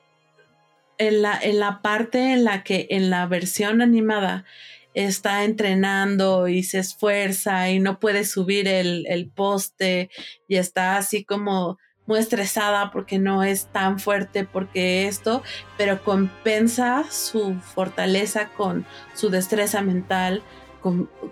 en 0.96 1.20
la, 1.20 1.38
en 1.38 1.60
la 1.60 1.82
parte 1.82 2.32
en 2.32 2.44
la 2.44 2.64
que 2.64 2.86
en 2.88 3.10
la 3.10 3.26
versión 3.26 3.82
animada 3.82 4.46
está 4.94 5.44
entrenando 5.44 6.48
y 6.48 6.62
se 6.62 6.78
esfuerza 6.78 7.68
y 7.68 7.78
no 7.78 8.00
puede 8.00 8.24
subir 8.24 8.66
el, 8.66 9.04
el 9.06 9.28
poste 9.28 10.08
y 10.48 10.56
está 10.56 10.96
así 10.96 11.24
como 11.24 11.78
muy 12.06 12.18
estresada 12.18 12.90
porque 12.90 13.18
no 13.18 13.42
es 13.42 13.66
tan 13.66 13.98
fuerte 13.98 14.44
porque 14.44 15.06
esto, 15.06 15.42
pero 15.78 16.02
compensa 16.02 17.04
su 17.10 17.54
fortaleza 17.60 18.50
con 18.50 18.86
su 19.14 19.30
destreza 19.30 19.80
mental, 19.82 20.42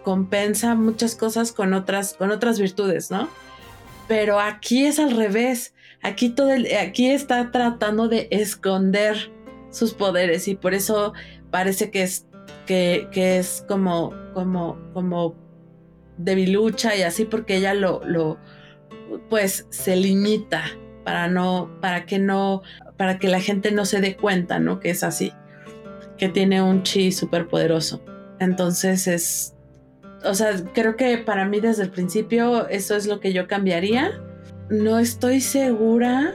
compensa 0.02 0.74
muchas 0.74 1.14
cosas 1.14 1.52
con 1.52 1.74
otras, 1.74 2.14
con 2.14 2.30
otras 2.30 2.58
virtudes, 2.58 3.10
¿no? 3.10 3.28
Pero 4.08 4.40
aquí 4.40 4.86
es 4.86 4.98
al 4.98 5.10
revés. 5.10 5.74
Aquí 6.02 6.30
todo 6.30 6.50
aquí 6.80 7.10
está 7.10 7.50
tratando 7.50 8.08
de 8.08 8.28
esconder 8.30 9.30
sus 9.70 9.94
poderes 9.94 10.48
y 10.48 10.54
por 10.54 10.74
eso 10.74 11.12
parece 11.50 11.90
que 11.90 12.02
es 12.02 12.26
que, 12.66 13.08
es 13.14 13.64
como 13.68 14.12
como 14.34 14.78
como 14.94 15.36
debilucha 16.16 16.96
y 16.96 17.02
así 17.02 17.24
porque 17.24 17.56
ella 17.56 17.74
lo 17.74 18.38
pues 19.28 19.66
se 19.70 19.96
limita 19.96 20.64
para 21.04 21.28
no 21.28 21.70
para 21.80 22.06
que 22.06 22.18
no 22.18 22.62
para 22.96 23.18
que 23.18 23.28
la 23.28 23.40
gente 23.40 23.72
no 23.72 23.84
se 23.84 24.00
dé 24.00 24.16
cuenta, 24.16 24.58
¿no? 24.58 24.78
Que 24.78 24.90
es 24.90 25.02
así, 25.02 25.32
que 26.16 26.28
tiene 26.28 26.62
un 26.62 26.82
chi 26.82 27.10
súper 27.10 27.48
poderoso. 27.48 28.00
Entonces 28.38 29.08
es, 29.08 29.54
o 30.24 30.34
sea, 30.34 30.52
creo 30.72 30.96
que 30.96 31.18
para 31.18 31.44
mí 31.44 31.60
desde 31.60 31.84
el 31.84 31.90
principio 31.90 32.68
eso 32.68 32.94
es 32.94 33.06
lo 33.06 33.20
que 33.20 33.32
yo 33.32 33.48
cambiaría. 33.48 34.20
No 34.70 34.98
estoy 34.98 35.40
segura, 35.40 36.32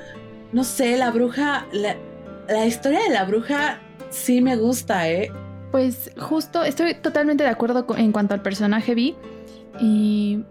no 0.52 0.64
sé, 0.64 0.98
la 0.98 1.12
bruja, 1.12 1.66
la, 1.72 2.66
historia 2.66 3.00
de 3.04 3.10
la 3.10 3.24
bruja 3.26 3.80
sí 4.10 4.42
me 4.42 4.58
gusta, 4.58 5.10
¿eh? 5.10 5.32
Pues 5.72 6.12
justo, 6.18 6.64
estoy 6.64 6.96
totalmente 6.96 7.44
de 7.44 7.50
acuerdo 7.50 7.86
en 7.98 8.12
cuanto 8.12 8.34
al 8.34 8.42
personaje 8.42 8.94
Vi. 8.94 9.16
Y 9.80 10.44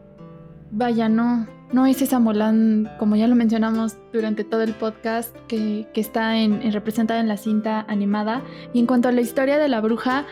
vaya, 0.71 1.09
no, 1.09 1.47
no 1.73 1.87
es 1.87 2.01
esa 2.01 2.19
Mulan, 2.19 2.91
como 2.99 3.17
ya 3.17 3.27
lo 3.27 3.35
mencionamos 3.35 3.97
durante 4.13 4.45
todo 4.45 4.63
el 4.63 4.75
podcast, 4.75 5.37
que, 5.49 5.87
está 5.95 6.37
en, 6.37 6.73
representada 6.73 7.21
en 7.21 7.29
la 7.29 7.37
cinta 7.37 7.85
animada. 7.89 8.43
Y 8.73 8.81
en 8.81 8.87
cuanto 8.87 9.09
a 9.09 9.13
la 9.13 9.21
historia 9.21 9.59
de 9.59 9.69
la 9.69 9.81
bruja, 9.81 10.27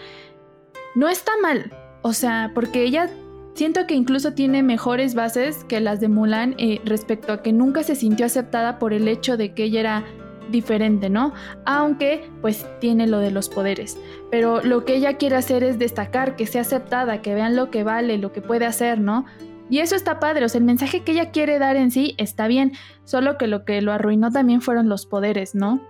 no 0.94 1.08
está 1.08 1.32
mal. 1.42 1.72
O 2.02 2.12
sea, 2.12 2.52
porque 2.54 2.82
ella 2.82 3.10
siento 3.54 3.86
que 3.86 3.94
incluso 3.94 4.34
tiene 4.34 4.62
mejores 4.62 5.14
bases 5.14 5.64
que 5.64 5.80
las 5.80 6.00
de 6.00 6.08
Mulan 6.08 6.54
eh, 6.58 6.80
respecto 6.84 7.32
a 7.32 7.42
que 7.42 7.52
nunca 7.52 7.82
se 7.82 7.94
sintió 7.94 8.26
aceptada 8.26 8.78
por 8.78 8.92
el 8.92 9.08
hecho 9.08 9.36
de 9.36 9.54
que 9.54 9.64
ella 9.64 9.80
era 9.80 10.04
diferente, 10.50 11.08
¿no? 11.08 11.32
Aunque 11.64 12.30
pues 12.42 12.66
tiene 12.80 13.06
lo 13.06 13.18
de 13.18 13.30
los 13.30 13.48
poderes. 13.48 13.98
Pero 14.30 14.62
lo 14.62 14.84
que 14.84 14.96
ella 14.96 15.16
quiere 15.16 15.36
hacer 15.36 15.64
es 15.64 15.78
destacar, 15.78 16.36
que 16.36 16.46
sea 16.46 16.60
aceptada, 16.60 17.22
que 17.22 17.34
vean 17.34 17.56
lo 17.56 17.70
que 17.70 17.82
vale, 17.82 18.18
lo 18.18 18.32
que 18.32 18.42
puede 18.42 18.66
hacer, 18.66 19.00
¿no? 19.00 19.24
Y 19.70 19.78
eso 19.78 19.96
está 19.96 20.20
padre, 20.20 20.44
o 20.44 20.48
sea, 20.48 20.58
el 20.58 20.64
mensaje 20.64 21.02
que 21.02 21.12
ella 21.12 21.30
quiere 21.30 21.58
dar 21.58 21.76
en 21.76 21.90
sí 21.90 22.14
está 22.18 22.46
bien, 22.48 22.72
solo 23.04 23.38
que 23.38 23.46
lo 23.46 23.64
que 23.64 23.80
lo 23.80 23.92
arruinó 23.92 24.30
también 24.30 24.60
fueron 24.60 24.88
los 24.88 25.06
poderes, 25.06 25.54
¿no? 25.54 25.80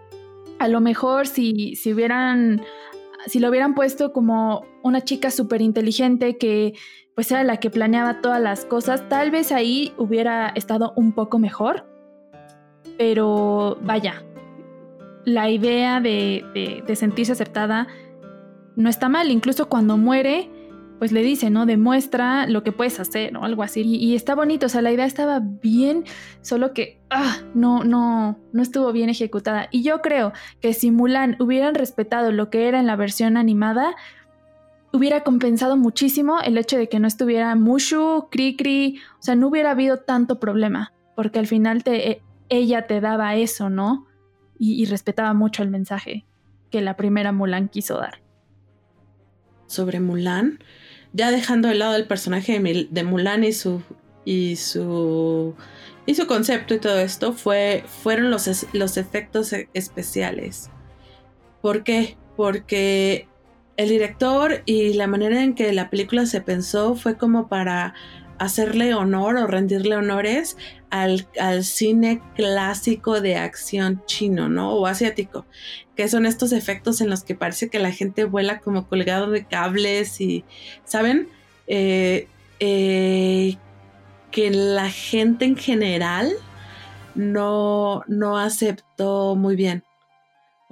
A 0.59 0.69
lo 0.69 0.81
mejor 0.81 1.27
si, 1.27 1.75
si 1.75 1.93
hubieran 1.93 2.63
si 3.27 3.41
lo 3.41 3.49
hubieran 3.49 3.75
puesto 3.75 4.13
como 4.13 4.67
una 4.83 5.03
chica 5.03 5.31
súper 5.31 5.63
inteligente 5.63 6.37
que 6.37 6.75
pues 7.15 7.31
era 7.31 7.45
la 7.45 7.59
que 7.59 7.71
planeaba 7.71 8.21
todas 8.21 8.41
las 8.41 8.65
cosas, 8.65 9.09
tal 9.09 9.31
vez 9.31 9.53
ahí 9.53 9.93
hubiera 9.97 10.49
estado 10.49 10.93
un 10.97 11.13
poco 11.13 11.39
mejor. 11.39 11.87
Pero 12.99 13.79
vaya, 13.83 14.25
la 15.25 15.49
idea 15.49 16.01
de, 16.01 16.83
de, 16.85 16.97
sentirse 16.97 17.33
aceptada 17.33 17.87
no 18.75 18.89
está 18.89 19.09
mal. 19.09 19.31
Incluso 19.31 19.69
cuando 19.69 19.97
muere, 19.97 20.51
pues 21.05 21.13
le 21.13 21.23
dice, 21.23 21.51
¿no? 21.51 21.67
Demuestra 21.67 22.47
lo 22.47 22.63
que 22.63 22.73
puedes 22.73 22.99
hacer 22.99 23.37
o 23.37 23.45
algo 23.45 23.63
así. 23.63 23.83
Y, 23.83 24.15
está 24.15 24.35
bonito, 24.35 24.65
o 24.65 24.69
sea, 24.71 24.81
la 24.81 24.91
idea 24.91 25.05
estaba 25.05 25.39
bien, 25.39 26.05
solo 26.41 26.73
que 26.73 26.99
ah, 27.11 27.41
no, 27.55 27.85
no, 27.85 28.39
no 28.55 28.63
estuvo 28.63 28.91
bien 28.91 29.11
ejecutada. 29.11 29.69
Y 29.71 29.83
yo 29.83 30.01
creo 30.01 30.33
que 30.63 30.73
si 30.73 30.91
Mulan 30.91 31.37
hubieran 31.41 31.75
respetado 31.75 32.33
lo 32.33 32.49
que 32.49 32.69
era 32.69 32.81
en 32.81 32.87
la 32.87 32.97
versión 32.97 33.37
animada, 33.37 33.95
hubiera 34.95 35.25
compensado 35.25 35.77
muchísimo 35.77 36.41
el 36.41 36.57
hecho 36.57 36.79
de 36.79 36.89
que 36.89 36.99
no 37.01 37.07
estuviera 37.07 37.55
Mushu, 37.55 38.29
Krikri, 38.31 38.99
o 39.19 39.23
sea, 39.23 39.35
no 39.35 39.49
hubiera 39.49 39.73
habido 39.73 39.99
tanto 39.99 40.41
problema, 40.41 40.95
porque 41.15 41.39
al 41.39 41.47
final 41.47 41.85
te, 41.85 42.13
e, 42.13 42.23
ella 42.49 42.87
te 42.87 43.03
daba 43.03 43.37
eso, 43.37 43.69
¿no? 43.69 44.07
Y, 44.59 44.81
y 44.83 44.87
respetaba 44.87 45.35
mucho 45.35 45.63
el 45.63 45.69
mensaje 45.69 46.25
que 46.71 46.81
la 46.81 46.97
primera 46.97 47.31
Mulan 47.31 47.69
quiso 47.69 47.99
dar. 47.99 48.23
Sobre 49.67 50.01
Mulan, 50.01 50.61
ya 51.15 51.31
dejando 51.31 51.69
de 51.69 51.77
lado 51.77 51.97
el 51.97 52.07
personaje 52.07 52.61
de, 52.61 53.05
Mulan 53.05 53.45
y 53.45 53.53
su 53.53 53.83
y 54.27 54.57
su 54.57 55.55
y 56.07 56.15
su 56.15 56.27
concepto 56.27 56.75
y 56.75 56.81
todo 56.81 56.99
esto 56.99 57.33
fue 57.33 57.85
fueron 58.03 58.31
los, 58.31 58.67
los 58.75 58.97
efectos 58.99 59.53
e, 59.53 59.69
especiales. 59.73 60.71
¿Por 61.63 61.85
qué? 61.85 62.19
Porque 62.37 63.29
el 63.77 63.89
director 63.89 64.63
y 64.67 64.93
la 64.95 65.07
manera 65.07 65.43
en 65.43 65.55
que 65.55 65.73
la 65.73 65.89
película 65.89 66.27
se 66.27 66.41
pensó 66.41 66.95
fue 66.97 67.17
como 67.17 67.49
para 67.49 67.95
hacerle 68.39 68.95
honor 68.95 69.37
o 69.37 69.47
rendirle 69.47 69.97
honores 69.97 70.57
al, 70.91 71.27
cine 71.65 72.21
clásico 72.37 73.21
de 73.21 73.37
acción 73.37 74.03
chino, 74.07 74.49
¿no? 74.49 74.75
O 74.75 74.87
asiático, 74.87 75.47
que 75.97 76.09
son 76.09 76.27
estos 76.27 76.53
efectos 76.53 77.01
en 77.01 77.11
los 77.11 77.25
que 77.25 77.35
parece 77.35 77.69
que 77.69 77.79
la 77.79 77.91
gente 77.91 78.25
vuela 78.25 78.61
como 78.61 78.87
colgado 78.89 79.31
de 79.31 79.45
cables 79.45 80.21
y, 80.21 80.45
¿saben? 80.85 81.29
Eh, 81.67 82.29
eh, 82.61 83.57
que 84.31 84.51
la 84.51 84.91
gente 84.91 85.45
en 85.45 85.57
general 85.57 86.33
no, 87.15 88.03
no 88.09 88.39
aceptó 88.39 89.37
muy 89.37 89.57
bien. 89.57 89.84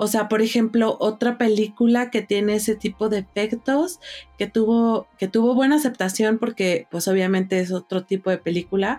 O 0.02 0.08
sea, 0.08 0.28
por 0.28 0.42
ejemplo, 0.42 0.96
otra 0.98 1.38
película 1.38 2.10
que 2.10 2.22
tiene 2.22 2.56
ese 2.56 2.74
tipo 2.74 3.08
de 3.08 3.18
efectos, 3.18 4.00
que 4.36 4.48
tuvo, 4.48 5.06
que 5.16 5.28
tuvo 5.28 5.54
buena 5.54 5.76
aceptación 5.76 6.40
porque 6.40 6.88
pues 6.90 7.06
obviamente 7.06 7.60
es 7.60 7.70
otro 7.70 8.02
tipo 8.02 8.28
de 8.28 8.38
película, 8.38 8.98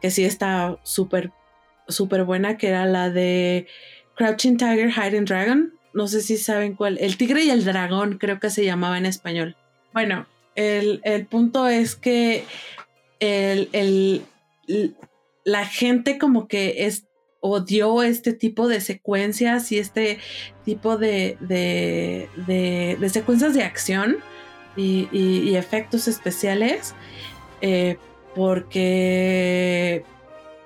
que 0.00 0.12
sí 0.12 0.22
está 0.22 0.78
súper, 0.84 1.32
súper 1.88 2.22
buena, 2.22 2.56
que 2.56 2.68
era 2.68 2.86
la 2.86 3.10
de 3.10 3.66
Crouching 4.14 4.58
Tiger, 4.58 4.92
Hiding 4.92 5.24
Dragon. 5.24 5.74
No 5.92 6.06
sé 6.06 6.20
si 6.20 6.36
saben 6.36 6.76
cuál. 6.76 6.98
El 7.00 7.16
tigre 7.16 7.42
y 7.42 7.50
el 7.50 7.64
dragón 7.64 8.18
creo 8.18 8.38
que 8.38 8.50
se 8.50 8.64
llamaba 8.64 8.98
en 8.98 9.06
español. 9.06 9.56
Bueno, 9.92 10.28
el, 10.54 11.00
el 11.02 11.26
punto 11.26 11.66
es 11.66 11.96
que 11.96 12.44
el, 13.18 13.68
el, 13.72 14.24
la 15.42 15.66
gente 15.66 16.16
como 16.16 16.46
que 16.46 16.86
es 16.86 17.06
odió 17.42 18.04
este 18.04 18.32
tipo 18.32 18.68
de 18.68 18.80
secuencias 18.80 19.72
y 19.72 19.78
este 19.78 20.18
tipo 20.64 20.96
de, 20.96 21.36
de, 21.40 22.28
de, 22.46 23.08
secuencias 23.08 23.52
de 23.52 23.64
acción 23.64 24.18
y, 24.76 25.54
efectos 25.56 26.06
especiales, 26.08 26.94
eh, 27.60 27.98
porque 28.34 30.04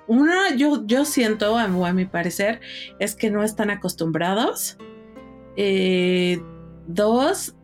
una, 0.05 0.55
yo, 0.55 0.85
yo 0.85 1.03
siento, 1.03 1.57
a, 1.57 1.67
mi 1.67 2.05
parecer, 2.05 2.61
es 2.99 3.15
que 3.15 3.31
no 3.31 3.43
están 3.43 3.71
acostumbrados. 3.71 4.77
Eh, 5.57 6.39
dos, 6.85 7.55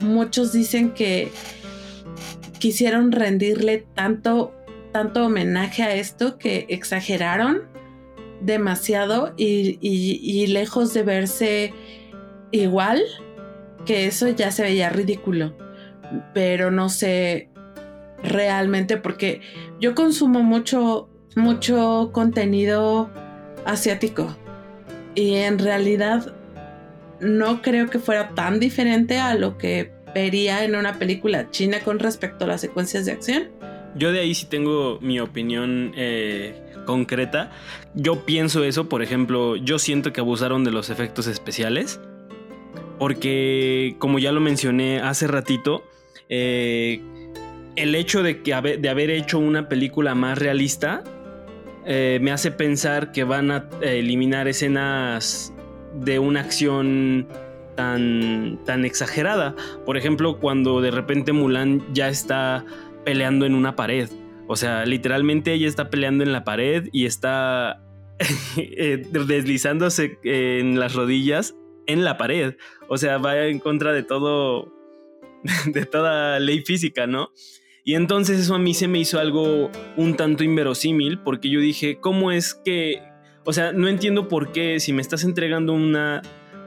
muchos 0.00 0.52
dicen 0.52 0.92
que 0.92 1.32
quisieron 2.58 3.10
rendirle 3.10 3.86
tanto, 3.94 4.54
tanto 4.92 5.24
homenaje 5.24 5.82
a 5.82 5.94
esto 5.94 6.36
que 6.36 6.66
exageraron 6.68 7.69
demasiado 8.40 9.34
y, 9.36 10.46
lejos 10.48 10.94
de 10.94 11.02
verse 11.02 11.74
igual, 12.50 13.02
que 13.84 14.06
eso 14.06 14.28
ya 14.28 14.50
se 14.50 14.62
veía 14.62 14.90
ridículo. 14.90 15.54
Pero 16.34 16.70
no 16.70 16.88
sé 16.88 17.48
realmente 18.22 18.96
porque 18.96 19.40
yo 19.80 19.94
consumo 19.94 20.42
mucho, 20.42 21.08
mucho 21.36 22.10
contenido 22.12 23.10
asiático 23.64 24.36
y 25.14 25.36
en 25.36 25.58
realidad 25.58 26.34
no 27.20 27.62
creo 27.62 27.88
que 27.88 27.98
fuera 27.98 28.34
tan 28.34 28.60
diferente 28.60 29.18
a 29.18 29.34
lo 29.34 29.58
que 29.58 29.92
vería 30.14 30.64
en 30.64 30.74
una 30.74 30.98
película 30.98 31.50
china 31.50 31.80
con 31.84 31.98
respecto 31.98 32.44
a 32.44 32.48
las 32.48 32.60
secuencias 32.60 33.06
de 33.06 33.12
acción. 33.12 33.48
Yo 33.96 34.12
de 34.12 34.20
ahí 34.20 34.34
sí 34.34 34.46
tengo 34.46 34.98
mi 35.00 35.20
opinión 35.20 35.92
eh, 35.96 36.54
concreta. 36.86 37.50
Yo 37.94 38.24
pienso 38.24 38.64
eso, 38.64 38.88
por 38.88 39.02
ejemplo, 39.02 39.56
yo 39.56 39.78
siento 39.78 40.12
que 40.12 40.20
abusaron 40.20 40.64
de 40.64 40.70
los 40.70 40.90
efectos 40.90 41.26
especiales. 41.26 42.00
Porque, 42.98 43.96
como 43.98 44.18
ya 44.18 44.30
lo 44.30 44.40
mencioné 44.40 45.00
hace 45.00 45.26
ratito, 45.26 45.82
eh, 46.28 47.00
el 47.76 47.94
hecho 47.94 48.22
de, 48.22 48.42
que, 48.42 48.54
de 48.78 48.88
haber 48.88 49.10
hecho 49.10 49.38
una 49.38 49.68
película 49.68 50.14
más 50.14 50.38
realista 50.38 51.02
eh, 51.86 52.18
me 52.20 52.30
hace 52.30 52.50
pensar 52.50 53.10
que 53.10 53.24
van 53.24 53.50
a 53.50 53.68
eliminar 53.80 54.48
escenas 54.48 55.52
de 55.94 56.18
una 56.18 56.40
acción 56.40 57.26
tan, 57.74 58.58
tan 58.66 58.84
exagerada. 58.84 59.54
Por 59.86 59.96
ejemplo, 59.96 60.38
cuando 60.38 60.80
de 60.80 60.90
repente 60.90 61.32
Mulan 61.32 61.82
ya 61.92 62.08
está 62.08 62.64
peleando 63.04 63.46
en 63.46 63.54
una 63.54 63.76
pared. 63.76 64.08
O 64.46 64.56
sea, 64.56 64.84
literalmente 64.84 65.52
ella 65.52 65.68
está 65.68 65.90
peleando 65.90 66.24
en 66.24 66.32
la 66.32 66.44
pared 66.44 66.88
y 66.92 67.06
está 67.06 67.82
eh, 68.56 69.06
deslizándose 69.12 70.18
en 70.24 70.78
las 70.78 70.94
rodillas 70.94 71.54
en 71.86 72.04
la 72.04 72.16
pared. 72.16 72.56
O 72.88 72.98
sea, 72.98 73.18
va 73.18 73.46
en 73.46 73.58
contra 73.58 73.92
de 73.92 74.02
todo, 74.02 74.72
de 75.66 75.86
toda 75.86 76.38
ley 76.38 76.62
física, 76.62 77.06
¿no? 77.06 77.30
Y 77.84 77.94
entonces 77.94 78.38
eso 78.40 78.54
a 78.54 78.58
mí 78.58 78.74
se 78.74 78.88
me 78.88 78.98
hizo 78.98 79.18
algo 79.18 79.70
un 79.96 80.14
tanto 80.16 80.44
inverosímil 80.44 81.18
porque 81.20 81.50
yo 81.50 81.60
dije, 81.60 81.98
¿cómo 81.98 82.30
es 82.30 82.54
que, 82.54 83.02
o 83.44 83.52
sea, 83.52 83.72
no 83.72 83.88
entiendo 83.88 84.28
por 84.28 84.52
qué 84.52 84.80
si 84.80 84.92
me 84.92 85.00
estás 85.00 85.24
entregando 85.24 85.72
una, 85.72 86.20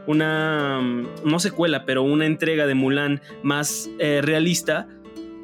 una, 0.07 0.81
no 1.23 1.39
secuela, 1.39 1.85
pero 1.85 2.01
una 2.01 2.25
entrega 2.25 2.65
de 2.65 2.73
Mulan 2.73 3.21
más 3.43 3.89
eh, 3.99 4.21
realista, 4.23 4.87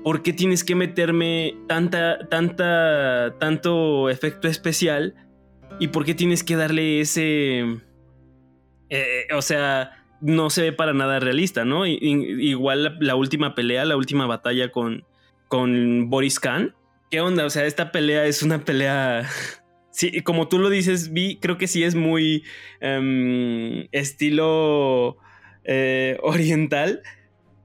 ¿por 0.10 0.24
qué 0.24 0.34
tienes 0.34 0.64
que 0.64 0.74
meterme 0.74 1.56
tanta, 1.68 2.28
tanta, 2.30 3.36
tanto 3.40 4.10
efecto 4.10 4.48
especial? 4.48 5.14
¿Y 5.80 5.90
por 5.90 6.04
qué 6.04 6.16
tienes 6.16 6.44
que 6.44 6.56
darle 6.56 7.00
ese, 7.00 7.60
eh, 8.90 9.28
o 9.32 9.44
sea, 9.44 10.04
no 10.20 10.50
se 10.50 10.64
ve 10.64 10.74
para 10.74 10.94
nada 10.94 11.20
realista, 11.20 11.64
¿no? 11.64 11.86
igual 11.86 12.98
la 13.00 13.14
última 13.14 13.54
pelea, 13.54 13.86
la 13.86 13.98
última 13.98 14.26
batalla 14.26 14.72
con 14.72 15.06
con 15.48 16.10
Boris 16.10 16.40
Khan. 16.40 16.74
¿Qué 17.12 17.22
onda? 17.22 17.46
O 17.46 17.52
sea, 17.52 17.68
esta 17.68 17.92
pelea 17.92 18.26
es 18.26 18.42
una 18.42 18.66
pelea. 18.66 19.30
Sí, 19.92 20.22
como 20.22 20.48
tú 20.48 20.58
lo 20.58 20.70
dices, 20.70 21.12
vi, 21.12 21.38
creo 21.42 21.58
que 21.58 21.68
sí 21.68 21.84
es 21.84 21.94
muy 21.94 22.44
em, 22.80 23.88
estilo 23.92 25.18
eh, 25.66 26.18
oriental, 26.22 27.04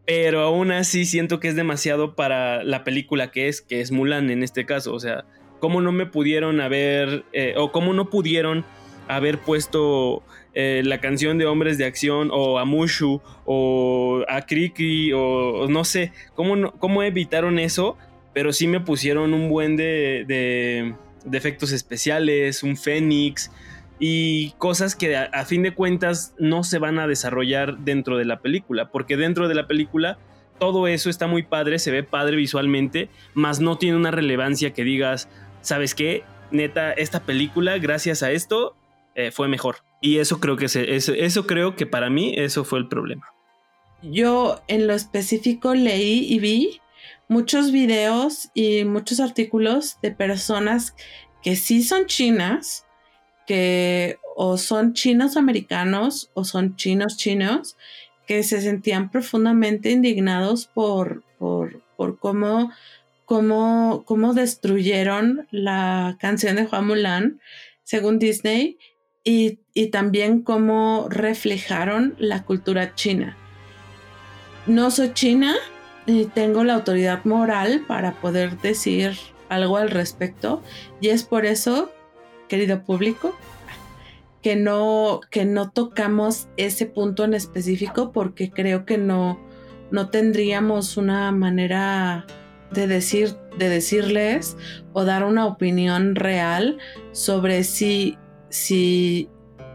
pero 0.06 0.40
aún 0.42 0.70
así 0.70 1.04
siento 1.04 1.40
que 1.40 1.48
es 1.48 1.56
demasiado 1.56 2.14
para 2.14 2.62
la 2.62 2.84
película 2.84 3.30
que 3.30 3.48
es, 3.48 3.60
que 3.60 3.80
es 3.80 3.90
Mulan 3.90 4.30
en 4.30 4.42
este 4.42 4.66
caso. 4.66 4.92
O 4.92 5.00
sea, 5.00 5.24
¿cómo 5.60 5.80
no 5.80 5.92
me 5.92 6.06
pudieron 6.06 6.60
haber, 6.60 7.24
eh, 7.32 7.54
o 7.56 7.72
cómo 7.72 7.94
no 7.94 8.10
pudieron 8.10 8.64
haber 9.08 9.38
puesto 9.38 10.22
eh, 10.54 10.82
la 10.84 11.00
canción 11.00 11.38
de 11.38 11.46
Hombres 11.46 11.78
de 11.78 11.84
Acción 11.84 12.30
o 12.32 12.58
a 12.58 12.64
Mushu 12.64 13.20
o 13.44 14.24
a 14.28 14.42
Kriki 14.42 15.12
o, 15.12 15.66
no 15.68 15.84
sé, 15.84 16.12
¿cómo, 16.34 16.72
¿cómo 16.72 17.02
evitaron 17.02 17.58
eso? 17.58 17.96
Pero 18.32 18.52
sí 18.52 18.66
me 18.66 18.80
pusieron 18.80 19.34
un 19.34 19.48
buen 19.48 19.76
de, 19.76 20.24
de, 20.28 20.94
efectos 21.36 21.72
especiales, 21.72 22.62
un 22.62 22.76
Fénix 22.76 23.50
y 23.98 24.50
cosas 24.58 24.96
que 24.96 25.16
a, 25.16 25.44
fin 25.44 25.62
de 25.62 25.74
cuentas 25.74 26.34
no 26.38 26.64
se 26.64 26.78
van 26.78 26.98
a 26.98 27.06
desarrollar 27.06 27.78
dentro 27.78 28.16
de 28.16 28.24
la 28.24 28.40
película, 28.40 28.90
porque 28.90 29.16
dentro 29.16 29.48
de 29.48 29.54
la 29.54 29.66
película 29.66 30.18
todo 30.58 30.86
eso 30.86 31.10
está 31.10 31.26
muy 31.26 31.42
padre, 31.42 31.78
se 31.78 31.90
ve 31.90 32.02
padre 32.02 32.36
visualmente, 32.36 33.08
más 33.34 33.60
no 33.60 33.76
tiene 33.78 33.96
una 33.96 34.10
relevancia 34.10 34.72
que 34.72 34.84
digas, 34.84 35.28
¿sabes 35.60 35.94
qué? 35.94 36.22
Neta, 36.50 36.92
esta 36.92 37.20
película, 37.20 37.78
gracias 37.78 38.22
a 38.22 38.30
esto, 38.30 38.76
eh, 39.14 39.30
fue 39.30 39.48
mejor. 39.48 39.76
Y 40.00 40.18
eso 40.18 40.40
creo 40.40 40.56
que 40.56 40.68
se, 40.68 40.96
eso, 40.96 41.46
creo 41.46 41.76
que 41.76 41.86
para 41.86 42.10
mí 42.10 42.34
eso 42.36 42.64
fue 42.64 42.78
el 42.78 42.88
problema. 42.88 43.26
Yo 44.02 44.62
en 44.68 44.86
lo 44.86 44.92
específico 44.92 45.74
leí 45.74 46.26
y 46.30 46.38
vi 46.38 46.80
muchos 47.28 47.72
videos 47.72 48.50
y 48.54 48.84
muchos 48.84 49.18
artículos 49.18 49.98
de 50.02 50.10
personas 50.10 50.94
que 51.42 51.56
sí 51.56 51.82
son 51.82 52.06
chinas, 52.06 52.86
que 53.46 54.18
o 54.36 54.58
son 54.58 54.94
chinos 54.94 55.36
americanos 55.36 56.30
o 56.34 56.44
son 56.44 56.76
chinos 56.76 57.16
chinos, 57.16 57.76
que 58.26 58.42
se 58.42 58.60
sentían 58.60 59.10
profundamente 59.10 59.90
indignados 59.90 60.66
por, 60.66 61.22
por, 61.38 61.82
por 61.96 62.18
cómo, 62.18 62.70
cómo, 63.24 64.02
cómo 64.06 64.34
destruyeron 64.34 65.46
la 65.50 66.16
canción 66.20 66.56
de 66.56 66.66
Juan 66.66 66.86
Mulan, 66.86 67.40
según 67.82 68.18
Disney, 68.18 68.78
y, 69.24 69.58
también 69.90 70.42
cómo 70.42 71.06
reflejaron 71.08 72.14
la 72.18 72.44
cultura 72.44 72.94
china. 72.94 73.36
No 74.66 74.90
soy 74.90 75.12
china 75.14 75.54
y 76.06 76.26
tengo 76.26 76.62
la 76.62 76.74
autoridad 76.74 77.24
moral 77.24 77.84
para 77.88 78.12
poder 78.20 78.58
decir 78.60 79.16
algo 79.48 79.78
al 79.78 79.90
respecto 79.90 80.62
y 81.00 81.08
es 81.08 81.24
por 81.24 81.46
eso, 81.46 81.90
querido 82.48 82.82
público, 82.82 83.34
que 84.42 84.56
no, 84.56 85.20
que 85.30 85.44
no 85.44 85.70
tocamos 85.70 86.48
ese 86.56 86.86
punto 86.86 87.24
en 87.24 87.34
específico 87.34 88.12
porque 88.12 88.50
creo 88.50 88.84
que 88.84 88.98
no, 88.98 89.40
no 89.90 90.10
tendríamos 90.10 90.96
una 90.96 91.32
manera 91.32 92.26
de 92.72 92.86
decir, 92.86 93.36
de 93.58 93.68
decirles 93.68 94.56
o 94.92 95.04
dar 95.04 95.24
una 95.24 95.46
opinión 95.46 96.14
real 96.14 96.78
sobre 97.12 97.64
si 97.64 98.18
si 98.54 99.28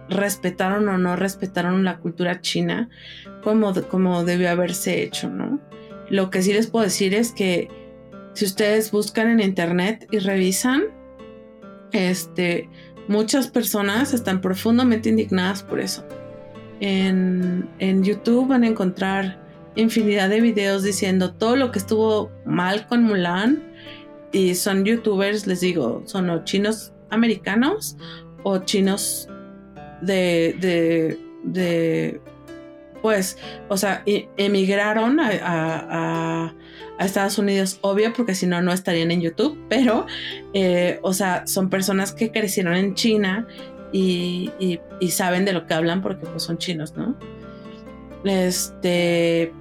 respetaron 0.08 0.88
o 0.88 0.98
no 0.98 1.18
respetaron 1.18 1.84
la 1.84 1.98
cultura 2.00 2.40
china 2.40 2.90
como, 3.44 3.74
como 3.90 4.24
debió 4.24 4.50
haberse 4.50 5.04
hecho, 5.04 5.30
¿no? 5.30 5.60
Lo 6.10 6.30
que 6.30 6.42
sí 6.42 6.54
les 6.54 6.68
puedo 6.68 6.86
decir 6.86 7.14
es 7.14 7.34
que 7.34 7.68
si 8.34 8.46
ustedes 8.46 8.92
buscan 8.92 9.30
en 9.30 9.42
internet 9.42 10.08
y 10.12 10.20
revisan, 10.20 10.84
este, 11.92 12.70
muchas 13.08 13.48
personas 13.48 14.14
están 14.14 14.42
profundamente 14.42 15.10
indignadas 15.10 15.64
por 15.64 15.80
eso. 15.80 16.06
En, 16.80 17.70
en 17.80 18.04
YouTube 18.04 18.48
van 18.48 18.64
a 18.64 18.68
encontrar 18.68 19.40
infinidad 19.76 20.30
de 20.30 20.42
videos 20.42 20.84
diciendo 20.84 21.34
todo 21.34 21.56
lo 21.56 21.72
que 21.72 21.80
estuvo 21.80 22.32
mal 22.46 22.88
con 22.88 23.04
Mulan 23.04 23.64
y 24.32 24.56
son 24.56 24.86
youtubers, 24.86 25.48
les 25.48 25.62
digo, 25.62 26.04
son 26.06 26.28
los 26.28 26.44
chinos 26.44 26.94
americanos 27.10 27.98
o 28.44 28.60
chinos 28.60 29.28
de, 30.02 30.56
de, 30.60 31.20
de 31.44 32.22
pues, 33.02 33.38
o 33.68 33.78
sea, 33.78 34.04
e, 34.06 34.30
emigraron 34.38 35.20
a, 35.20 36.54
Estados 37.00 37.38
Unidos, 37.38 37.80
obvio, 37.80 38.12
porque 38.12 38.36
si 38.36 38.46
no, 38.46 38.62
no 38.62 38.74
estarían 38.74 39.10
en 39.12 39.22
YouTube, 39.22 39.58
pero, 39.70 40.06
eh, 40.54 41.00
o 41.02 41.14
sea, 41.14 41.48
son 41.48 41.70
personas 41.70 42.12
que 42.12 42.30
crecieron 42.30 42.76
en 42.76 42.94
China 42.94 43.48
y, 43.94 44.52
y, 44.60 45.10
saben 45.10 45.46
de 45.46 45.54
lo 45.54 45.66
que 45.66 45.74
hablan 45.74 46.02
porque 46.02 46.26
pues 46.26 46.44
son 46.44 46.58
chinos, 46.58 46.98
¿no? 46.98 47.16
Este, 48.26 49.54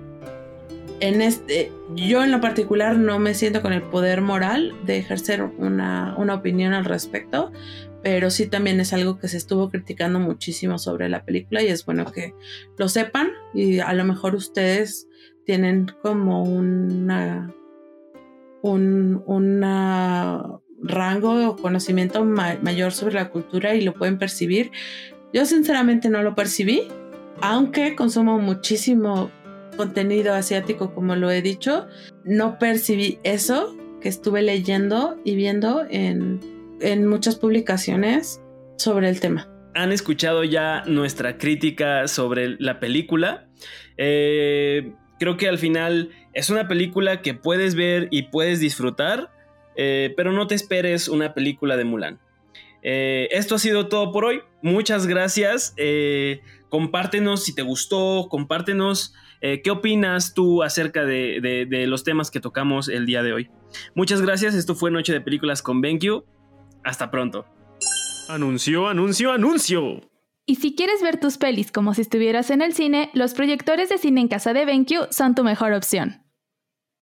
en 1.01 1.23
este, 1.23 1.71
yo 1.95 2.25
en 2.25 2.33
lo 2.33 2.41
particular 2.41 2.97
no 2.97 3.19
me 3.19 3.35
siento 3.35 3.63
con 3.63 3.73
el 3.73 3.83
poder 3.83 4.21
moral 4.21 4.75
de 4.85 4.99
ejercer 4.99 5.43
una, 5.43 6.15
una 6.19 6.35
opinión 6.35 6.75
al 6.75 6.85
respecto, 6.85 7.53
pero 8.03 8.31
sí 8.31 8.47
también 8.47 8.81
es 8.81 8.93
algo 8.93 9.19
que 9.19 9.29
se 9.29 9.37
estuvo 9.37 9.71
criticando 9.71 10.21
muchísimo 10.21 10.79
sobre 10.79 11.09
la 11.09 11.25
película 11.25 11.63
y 11.63 11.69
es 11.69 11.85
bueno 11.85 12.11
que 12.13 12.35
lo 12.77 12.89
sepan 12.89 13.31
y 13.55 13.81
a 13.81 13.93
lo 13.93 14.05
mejor 14.05 14.35
ustedes 14.35 15.09
tienen 15.45 15.91
como 16.03 16.43
una 16.43 17.53
un 18.63 19.23
rango 20.83 21.49
o 21.49 21.57
conocimiento 21.57 22.25
mayor 22.25 22.93
sobre 22.93 23.15
la 23.15 23.31
cultura 23.31 23.75
y 23.75 23.83
lo 23.83 23.95
pueden 23.95 24.19
percibir. 24.19 24.71
Yo 25.33 25.45
sinceramente 25.47 26.09
no 26.09 26.23
lo 26.23 26.35
percibí, 26.35 26.83
aunque 27.41 27.95
consumo 27.95 28.39
muchísimo 28.39 29.31
contenido 29.77 30.35
asiático 30.35 30.95
como 30.95 31.15
lo 31.17 31.31
he 31.31 31.41
dicho, 31.41 31.87
no 32.25 32.59
percibí 32.59 33.19
eso 33.23 33.77
que 34.01 34.09
estuve 34.09 34.43
leyendo 34.43 35.17
y 35.25 35.35
viendo 35.35 35.85
en 35.89 36.58
en 36.81 37.07
muchas 37.07 37.37
publicaciones 37.37 38.41
sobre 38.77 39.09
el 39.09 39.21
tema. 39.21 39.49
Han 39.75 39.93
escuchado 39.93 40.45
ya 40.45 40.83
nuestra 40.87 41.39
crítica 41.39 42.09
sobre 42.09 42.57
la 42.59 42.81
película. 42.81 43.49
Eh, 43.97 44.93
creo 45.19 45.37
que 45.37 45.49
al 45.49 45.59
final 45.59 46.11
es 46.33 46.51
una 46.51 46.69
película 46.69 47.23
que 47.23 47.35
puedes 47.35 47.75
ver 47.75 48.09
y 48.11 48.25
puedes 48.25 48.61
disfrutar, 48.61 49.31
eh, 49.77 50.15
pero 50.17 50.33
no 50.33 50.47
te 50.47 50.55
esperes 50.55 51.09
una 51.09 51.35
película 51.35 51.77
de 51.77 51.85
Mulan. 51.85 52.19
Eh, 52.83 53.29
esto 53.33 53.57
ha 53.57 53.59
sido 53.59 53.89
todo 53.89 54.13
por 54.13 54.25
hoy. 54.25 54.41
Muchas 54.63 55.07
gracias. 55.07 55.75
compártenos 56.69 57.45
si 57.45 57.55
te 57.55 57.63
gustó, 57.63 58.29
compártenos 58.29 59.15
qué 59.41 59.71
opinas 59.71 60.35
tú 60.35 60.63
acerca 60.65 61.05
de, 61.05 61.41
de, 61.69 61.87
los 61.87 62.03
temas 62.03 62.31
que 62.31 62.41
tocamos 62.41 62.89
el 62.89 63.07
día 63.07 63.23
de 63.23 63.33
hoy. 63.33 63.51
Muchas 63.95 64.23
gracias. 64.23 64.55
Esto 64.55 64.75
fue 64.75 64.91
Noche 64.91 65.13
de 65.13 65.21
Películas 65.21 65.63
con 65.63 65.81
BenQ. 65.81 66.25
Hasta 66.89 67.11
pronto. 67.11 67.45
Anuncio, 68.31 68.89
anuncio, 68.89 69.31
anuncio. 69.31 70.01
Y 70.47 70.55
si 70.55 70.75
quieres 70.75 71.03
ver 71.03 71.21
tus 71.21 71.37
pelis 71.37 71.71
como 71.71 71.93
si 71.93 72.01
estuvieras 72.01 72.49
en 72.49 72.63
el 72.63 72.73
cine, 72.73 73.11
los 73.13 73.35
proyectores 73.35 73.91
de 73.91 73.99
cine 73.99 74.23
en 74.23 74.29
casa 74.29 74.55
de 74.55 74.65
BenQ 74.65 75.11
son 75.11 75.35
tu 75.35 75.45
mejor 75.45 75.75
opción. 75.75 76.23